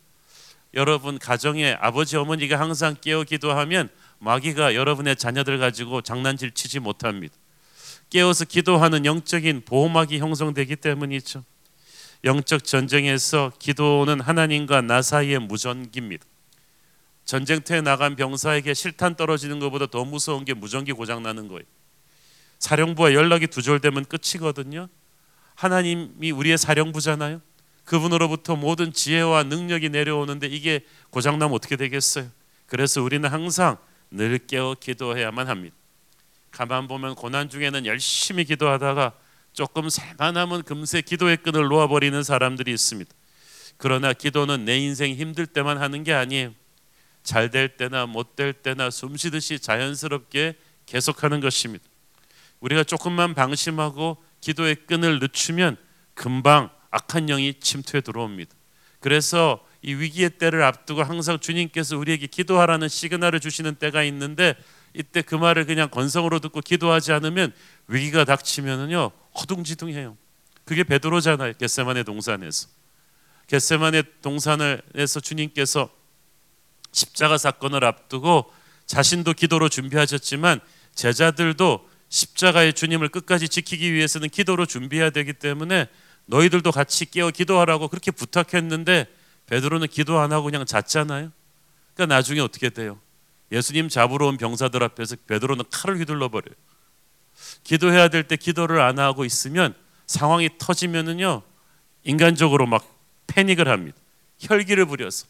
여러분 0.73 1.17
가정에 1.19 1.77
아버지 1.79 2.17
어머니가 2.17 2.59
항상 2.59 2.95
깨어 2.99 3.23
기도하면 3.23 3.89
마귀가 4.19 4.75
여러분의 4.75 5.15
자녀들 5.15 5.59
가지고 5.59 6.01
장난질 6.01 6.51
치지 6.51 6.79
못합니다. 6.79 7.33
깨어서 8.09 8.43
기도하는 8.43 9.05
영적인 9.05 9.61
보호막이 9.65 10.19
형성되기 10.19 10.75
때문이죠. 10.77 11.45
영적 12.25 12.65
전쟁에서 12.65 13.53
기도는 13.59 14.19
하나님과 14.19 14.81
나 14.81 15.01
사이의 15.01 15.39
무전기입니다. 15.39 16.25
전쟁터에 17.33 17.81
나간 17.81 18.15
병사에게 18.15 18.75
실탄 18.75 19.15
떨어지는 19.15 19.57
것보다 19.57 19.87
더 19.87 20.05
무서운 20.05 20.45
게 20.45 20.53
무전기 20.53 20.91
고장 20.91 21.23
나는 21.23 21.47
거예요. 21.47 21.63
사령부와 22.59 23.15
연락이 23.15 23.47
두절되면 23.47 24.05
끝이거든요. 24.05 24.87
하나님이 25.55 26.29
우리의 26.29 26.59
사령부잖아요. 26.59 27.41
그분으로부터 27.85 28.55
모든 28.55 28.93
지혜와 28.93 29.45
능력이 29.45 29.89
내려오는데 29.89 30.45
이게 30.45 30.85
고장 31.09 31.39
나면 31.39 31.55
어떻게 31.55 31.75
되겠어요? 31.75 32.29
그래서 32.67 33.01
우리는 33.01 33.27
항상 33.27 33.77
늘 34.11 34.37
깨어 34.37 34.75
기도해야만 34.79 35.47
합니다. 35.47 35.75
가만 36.51 36.87
보면 36.87 37.15
고난 37.15 37.49
중에는 37.49 37.87
열심히 37.87 38.45
기도하다가 38.45 39.11
조금 39.53 39.89
살만하면 39.89 40.61
금세 40.61 41.01
기도의 41.01 41.37
끈을 41.37 41.63
놓아버리는 41.63 42.21
사람들이 42.21 42.71
있습니다. 42.71 43.11
그러나 43.77 44.13
기도는 44.13 44.65
내 44.65 44.77
인생 44.77 45.15
힘들 45.15 45.47
때만 45.47 45.79
하는 45.79 46.03
게 46.03 46.13
아니에요. 46.13 46.53
잘 47.23 47.49
될 47.49 47.69
때나 47.77 48.05
못 48.05 48.35
될 48.35 48.53
때나 48.53 48.89
숨쉬듯이 48.89 49.59
자연스럽게 49.59 50.55
계속하는 50.85 51.39
것입니다. 51.39 51.85
우리가 52.59 52.83
조금만 52.83 53.33
방심하고 53.33 54.17
기도의 54.41 54.75
끈을 54.87 55.19
늦추면 55.19 55.77
금방 56.13 56.69
악한 56.91 57.27
영이 57.27 57.55
침투해 57.59 58.01
들어옵니다. 58.01 58.53
그래서 58.99 59.65
이 59.81 59.93
위기의 59.93 60.31
때를 60.31 60.63
앞두고 60.63 61.03
항상 61.03 61.39
주님께서 61.39 61.97
우리에게 61.97 62.27
기도하라는 62.27 62.87
시그널을 62.87 63.39
주시는 63.39 63.75
때가 63.75 64.03
있는데 64.03 64.55
이때 64.93 65.21
그 65.21 65.35
말을 65.35 65.65
그냥 65.65 65.89
건성으로 65.89 66.39
듣고 66.39 66.61
기도하지 66.61 67.11
않으면 67.11 67.51
위기가 67.87 68.23
닥치면은요 68.23 69.11
허둥지둥해요. 69.39 70.17
그게 70.63 70.83
베드로잖아요. 70.83 71.53
겟세만의 71.53 72.05
동산에서 72.05 72.67
겟세만의 73.47 74.03
동산에서 74.21 75.19
주님께서 75.19 75.89
십자가 76.93 77.37
사건을 77.37 77.83
앞두고 77.83 78.49
자신도 78.85 79.33
기도로 79.33 79.67
준비하셨지만 79.67 80.61
제자들도 80.95 81.89
십자가의 82.07 82.73
주님을 82.73 83.09
끝까지 83.09 83.49
지키기 83.49 83.91
위해서는 83.91 84.29
기도로 84.29 84.65
준비해야 84.65 85.09
되기 85.09 85.33
때문에 85.33 85.87
너희들도 86.27 86.71
같이 86.71 87.09
깨어 87.09 87.31
기도하라고 87.31 87.89
그렇게 87.89 88.11
부탁했는데 88.11 89.07
베드로는 89.47 89.87
기도 89.87 90.19
안 90.19 90.31
하고 90.31 90.45
그냥 90.45 90.65
잤잖아요. 90.65 91.31
그러니까 91.93 92.15
나중에 92.15 92.39
어떻게 92.39 92.69
돼요? 92.69 92.99
예수님 93.51 93.89
잡으러 93.89 94.27
온 94.27 94.37
병사들 94.37 94.83
앞에서 94.83 95.15
베드로는 95.27 95.65
칼을 95.69 95.99
휘둘러 95.99 96.29
버려요. 96.29 96.55
기도해야 97.63 98.07
될 98.07 98.23
때 98.27 98.35
기도를 98.35 98.79
안 98.79 98.99
하고 98.99 99.25
있으면 99.25 99.73
상황이 100.05 100.49
터지면은요 100.57 101.41
인간적으로 102.03 102.67
막 102.67 102.87
패닉을 103.27 103.67
합니다. 103.67 103.97
혈기를 104.39 104.85
부려서 104.85 105.25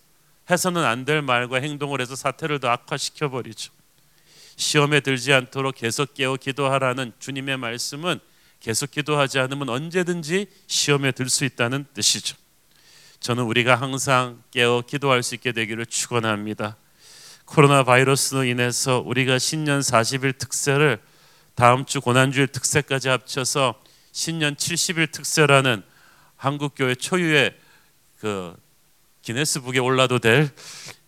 해서는 0.49 0.83
안 0.83 1.05
될 1.05 1.21
말과 1.21 1.57
행동을 1.59 2.01
해서 2.01 2.15
사태를 2.15 2.59
더 2.59 2.69
악화시켜 2.69 3.29
버리죠. 3.29 3.71
시험에 4.55 4.99
들지 4.99 5.33
않도록 5.33 5.75
계속 5.75 6.13
깨어 6.13 6.37
기도하라는 6.37 7.13
주님의 7.19 7.57
말씀은 7.57 8.19
계속 8.59 8.91
기도하지 8.91 9.39
않으면 9.39 9.69
언제든지 9.69 10.47
시험에 10.67 11.11
들 11.11 11.27
수 11.29 11.43
있다는 11.45 11.85
뜻이죠. 11.93 12.37
저는 13.19 13.43
우리가 13.43 13.75
항상 13.75 14.43
깨어 14.51 14.83
기도할 14.87 15.23
수 15.23 15.35
있게 15.35 15.51
되기를 15.53 15.85
축원합니다. 15.85 16.77
코로나 17.45 17.83
바이러스로 17.83 18.43
인해서 18.45 19.01
우리가 19.05 19.39
신년 19.39 19.79
40일 19.81 20.37
특세를 20.37 21.01
다음 21.55 21.85
주 21.85 21.99
고난주일 22.01 22.47
특세까지 22.47 23.09
합쳐서 23.09 23.81
신년 24.11 24.55
70일 24.55 25.11
특세라는 25.11 25.83
한국 26.35 26.73
교회 26.75 26.95
초유의 26.95 27.55
그 28.19 28.55
기네스북에 29.23 29.79
올라도 29.79 30.19
될 30.19 30.53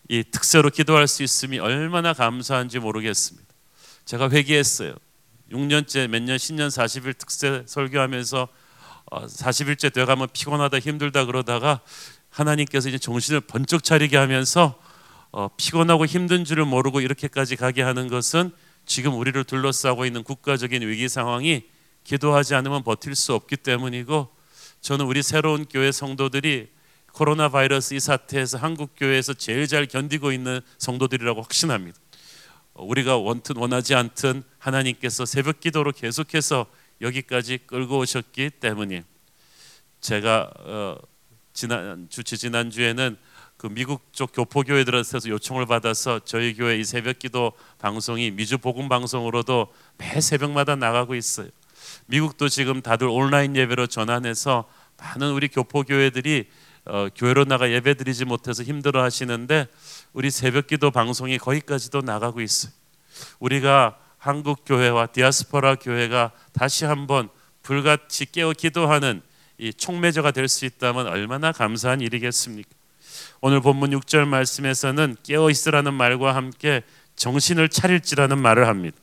이 0.07 0.23
특세로 0.23 0.69
기도할 0.69 1.07
수 1.07 1.23
있음이 1.23 1.57
얼마나 1.59 2.13
감사한지 2.13 2.79
모르겠습니다. 2.79 3.47
제가 4.05 4.29
회개했어요. 4.29 4.93
6년째 5.51 6.07
몇년 6.07 6.37
신년 6.37 6.69
40일 6.69 7.17
특세 7.17 7.63
설교하면서 7.65 8.47
어, 9.11 9.25
40일째 9.25 9.93
돼가면 9.93 10.29
피곤하다 10.33 10.79
힘들다 10.79 11.25
그러다가 11.25 11.81
하나님께서 12.29 12.89
이제 12.89 12.99
정신을 12.99 13.41
번쩍 13.41 13.83
차리게 13.83 14.17
하면서 14.17 14.79
어, 15.31 15.47
피곤하고 15.57 16.05
힘든 16.05 16.45
줄을 16.45 16.65
모르고 16.65 17.01
이렇게까지 17.01 17.55
가게 17.55 17.81
하는 17.81 18.07
것은 18.07 18.51
지금 18.85 19.17
우리를 19.17 19.43
둘러싸고 19.43 20.05
있는 20.05 20.23
국가적인 20.23 20.87
위기 20.87 21.09
상황이 21.09 21.63
기도하지 22.03 22.53
않으면 22.53 22.83
버틸 22.83 23.15
수 23.15 23.33
없기 23.33 23.57
때문이고 23.57 24.29
저는 24.81 25.05
우리 25.05 25.23
새로운 25.23 25.65
교회 25.65 25.91
성도들이 25.91 26.74
코로나 27.15 27.47
바이러스 27.47 27.93
이 27.93 27.99
사태에서 28.01 28.57
한국 28.57 28.91
교회에서 28.97 29.33
제일 29.33 29.67
잘 29.67 29.85
견디고 29.85 30.33
있는 30.33 30.59
성도들이라고 30.77 31.41
확신합니다. 31.43 31.97
우리가 32.73 33.15
원튼 33.15 33.55
원하지 33.55 33.95
않든 33.95 34.43
하나님께서 34.59 35.25
새벽 35.25 35.61
기도로 35.61 35.93
계속해서 35.93 36.65
여기까지 36.99 37.59
끌고 37.67 37.99
오셨기 37.99 38.49
때문이 38.59 39.01
제가 40.01 40.51
어, 40.59 40.97
지난 41.53 42.07
주 42.09 42.21
지난 42.25 42.69
주에는 42.69 43.15
그 43.55 43.67
미국 43.67 44.11
쪽 44.11 44.33
교포 44.33 44.63
교회들한테서 44.63 45.29
요청을 45.29 45.67
받아서 45.67 46.19
저희 46.25 46.53
교회 46.53 46.77
이 46.77 46.83
새벽 46.83 47.19
기도 47.19 47.53
방송이 47.79 48.31
미주 48.31 48.57
복음 48.57 48.89
방송으로도 48.89 49.73
매 49.99 50.19
새벽마다 50.19 50.75
나가고 50.75 51.15
있어요. 51.15 51.47
미국도 52.07 52.49
지금 52.49 52.81
다들 52.81 53.07
온라인 53.07 53.55
예배로 53.55 53.87
전환해서 53.87 54.65
많은 54.97 55.31
우리 55.31 55.47
교포 55.47 55.83
교회들이 55.83 56.49
어, 56.85 57.07
교회로 57.15 57.45
나가 57.45 57.71
예배드리지 57.71 58.25
못해서 58.25 58.63
힘들어 58.63 59.03
하시는데 59.03 59.67
우리 60.13 60.29
새벽기도 60.29 60.91
방송이 60.91 61.37
거기까지도 61.37 62.01
나가고 62.01 62.41
있어요. 62.41 62.71
우리가 63.39 63.97
한국 64.17 64.63
교회와 64.65 65.07
디아스포라 65.07 65.75
교회가 65.75 66.31
다시 66.53 66.85
한번 66.85 67.29
불같이 67.63 68.25
깨어 68.31 68.53
기도하는 68.53 69.21
이 69.57 69.73
촉매저가 69.73 70.31
될 70.31 70.47
수 70.47 70.65
있다면 70.65 71.07
얼마나 71.07 71.51
감사한 71.51 72.01
일이겠습니까? 72.01 72.69
오늘 73.41 73.61
본문 73.61 73.91
6절 73.91 74.27
말씀에서는 74.27 75.17
깨어 75.23 75.49
있으라는 75.49 75.93
말과 75.93 76.35
함께 76.35 76.83
정신을 77.15 77.69
차릴지라는 77.69 78.37
말을 78.37 78.67
합니다. 78.67 78.97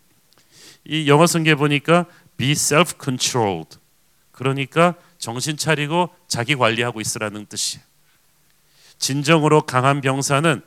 이 0.85 1.09
영어 1.09 1.27
성경 1.27 1.57
보니까 1.57 2.07
be 2.37 2.53
self 2.53 2.95
controlled. 3.03 3.79
그러니까 4.33 4.95
정신 5.23 5.57
차리고 5.57 6.11
자기 6.27 6.57
관리하고 6.57 7.01
있으라는 7.01 7.47
뜻이에요. 7.47 7.85
진정으로 8.99 9.63
강한 9.63 10.01
병사는 10.01 10.61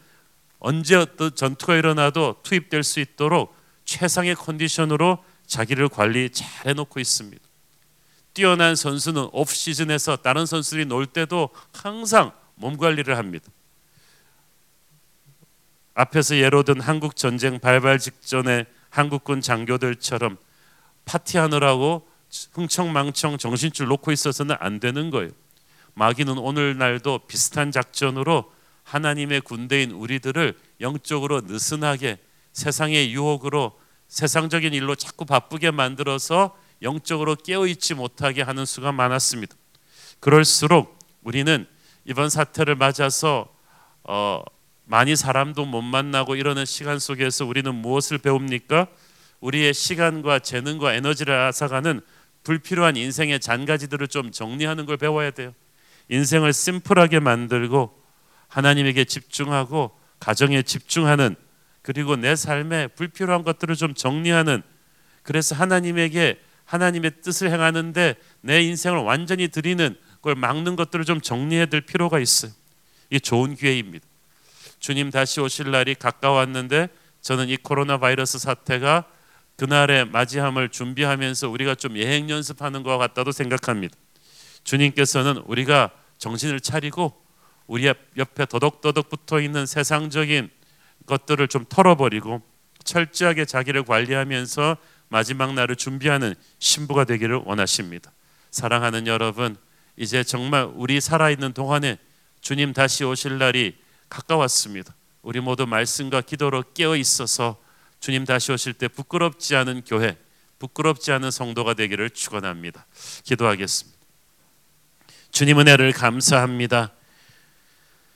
언제 0.60 0.96
어떤 0.96 1.36
전투가 1.36 1.76
일어나도 1.76 2.38
투입될 2.42 2.84
수 2.84 3.02
있도록 3.02 3.54
최상의 3.84 4.36
컨디션으로 4.36 5.22
자기를 5.46 5.90
관리 5.90 6.30
잘 6.30 6.68
해놓고 6.68 7.02
있습니다. 7.02 7.44
뛰어난 8.34 8.78
선수는 8.78 9.28
오프 9.34 9.54
시즌에서 9.54 10.16
다른 10.16 10.46
선수들이 10.46 10.86
놀 10.86 11.06
때도 11.06 11.50
항상 11.74 12.32
몸 12.56 12.78
관리를 12.78 13.18
합니다. 13.18 13.52
앞에서 15.96 16.38
예로 16.38 16.64
든 16.64 16.80
한국 16.80 17.18
전쟁 17.18 17.60
발발 17.60 18.00
직전에 18.00 18.66
한국군 18.90 19.42
장교들처럼 19.42 20.38
파티하느라고 21.04 22.08
흥청망청 22.54 23.38
정신줄 23.38 23.88
놓고 23.88 24.12
있어서는 24.12 24.56
안 24.60 24.80
되는 24.80 25.10
거예요. 25.10 25.32
마귀는 25.94 26.38
오늘날도 26.38 27.20
비슷한 27.28 27.72
작전으로 27.72 28.52
하나님의 28.84 29.42
군대인 29.42 29.92
우리들을 29.92 30.58
영적으로 30.82 31.42
느슨하게 31.42 32.20
세상의 32.54 33.14
유혹으로 33.14 33.80
세상적인 34.08 34.74
일로 34.74 34.96
자꾸 34.96 35.26
바쁘게 35.26 35.72
만들어서 35.72 36.56
영적으로 36.82 37.36
깨어 37.36 37.68
있지 37.68 37.94
못하게 37.94 38.42
하는 38.42 38.66
수가 38.66 38.92
많았습니다. 38.92 39.56
그럴수록 40.20 41.00
우리는 41.24 41.66
이번 42.06 42.30
사태를 42.30 42.76
맞아서 42.76 43.48
어, 44.04 44.44
많이 44.84 45.16
사람도 45.16 45.66
못 45.66 45.82
만나고 45.82 46.36
이러는 46.36 46.66
시간 46.66 47.00
속에서 47.00 47.46
우리는 47.46 47.74
무엇을 47.74 48.20
배웁니까? 48.20 48.88
우리의 49.40 49.74
시간과 49.74 50.40
재능과 50.40 50.94
에너지를 50.94 51.34
앗아가는 51.34 52.02
불필요한 52.46 52.96
인생의 52.96 53.42
잔가지들을 53.42 54.08
좀 54.08 54.32
정리하는 54.32 54.86
걸 54.86 54.96
배워야 54.96 55.32
돼요. 55.32 55.54
인생을 56.10 56.54
심플하게 56.54 57.20
만들고 57.20 58.02
하나님에게 58.48 59.04
집중하고 59.04 59.92
가정에 60.20 60.62
집중하는 60.62 61.36
그리고 61.82 62.16
내 62.16 62.36
삶에 62.36 62.88
불필요한 62.88 63.44
것들을 63.44 63.76
좀 63.76 63.94
정리하는 63.94 64.62
그래서 65.24 65.56
하나님에게 65.56 66.40
하나님의 66.64 67.22
뜻을 67.22 67.52
행하는데 67.52 68.16
내 68.42 68.62
인생을 68.64 69.00
완전히 69.00 69.48
드리는 69.48 69.96
걸 70.22 70.36
막는 70.36 70.76
것들을 70.76 71.06
좀 71.06 71.22
정리해야 71.22 71.66
될 71.66 71.82
필요가 71.82 72.20
있어요. 72.20 72.52
이게 73.10 73.20
좋은 73.20 73.56
기회입니다. 73.56 74.06
주님 74.80 75.10
다시 75.10 75.40
오실 75.42 75.72
날이 75.72 75.96
가까웠는데 75.96 76.90
저는 77.22 77.50
이 77.50 77.58
코로나 77.58 77.98
바이러스 77.98 78.38
사태가 78.38 79.06
그날의 79.58 80.06
맞이함을 80.10 80.70
준비하면서 80.70 81.50
우리가 81.50 81.76
좀 81.76 81.98
예행 81.98 82.30
연습하는 82.30 82.84
것 82.84 82.98
같다도 82.98 83.32
생각합니다. 83.32 83.96
주님께서는 84.64 85.38
우리가 85.46 85.92
정신을 86.18 86.60
차리고 86.60 87.14
우리 87.68 87.92
옆에 88.18 88.46
더덕더덕 88.46 89.10
붙어 89.10 89.40
있는 89.40 89.66
세상적인 89.66 90.50
것들을 91.06 91.48
좀 91.48 91.66
털어버리고 91.68 92.42
철저하게 92.84 93.46
자기를 93.46 93.84
관리하면서 93.84 94.78
마지막 95.08 95.54
날을 95.54 95.76
준비하는 95.76 96.36
신부가 96.60 97.06
되기를 97.06 97.42
원하십니다. 97.46 98.12
사랑하는 98.52 99.08
여러분, 99.08 99.56
이제 99.98 100.24
정말 100.24 100.70
우리 100.74 101.00
살아 101.00 101.30
있는 101.30 101.54
동안에 101.54 101.98
주님 102.42 102.74
다시 102.74 103.04
오실 103.04 103.38
날이 103.38 103.76
가까웠습니다. 104.10 104.94
우리 105.22 105.40
모두 105.40 105.66
말씀과 105.66 106.22
기도로 106.22 106.64
깨어 106.74 106.96
있어서 106.96 107.58
주님 108.00 108.26
다시 108.26 108.52
오실 108.52 108.74
때 108.74 108.88
부끄럽지 108.88 109.56
않은 109.56 109.84
교회, 109.86 110.18
부끄럽지 110.60 111.12
않은 111.12 111.32
성도가 111.32 111.74
되기를 111.74 112.10
축원합니다. 112.12 112.86
기도하겠습니다. 113.24 113.98
주님 115.32 115.60
은혜를 115.60 115.92
감사합니다. 115.92 116.94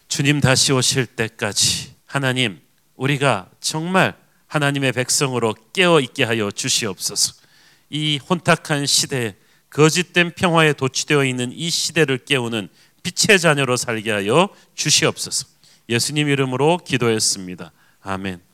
주님 0.08 0.40
다시 0.40 0.72
오실 0.72 1.06
때까지 1.06 1.96
하나님 2.06 2.62
우리가 2.96 3.50
정말 3.60 4.16
하나님의 4.48 4.94
백성으로 4.94 5.56
깨어 5.74 6.00
있게 6.00 6.24
하여 6.24 6.50
주시옵소서. 6.50 7.34
이 7.90 8.18
혼탁한 8.18 8.86
시대에 8.86 9.36
거짓된 9.70 10.34
평화에 10.36 10.74
도취되어 10.74 11.26
있는 11.26 11.52
이 11.52 11.70
시대를 11.70 12.20
깨우는 12.20 12.70
빛의 13.04 13.40
자녀로 13.40 13.78
살게 13.78 14.12
하여 14.12 14.50
주시옵소서. 14.76 15.46
예수님 15.88 16.30
이름으로 16.30 16.78
기도했습니다. 16.78 17.72
아멘. 18.02 18.49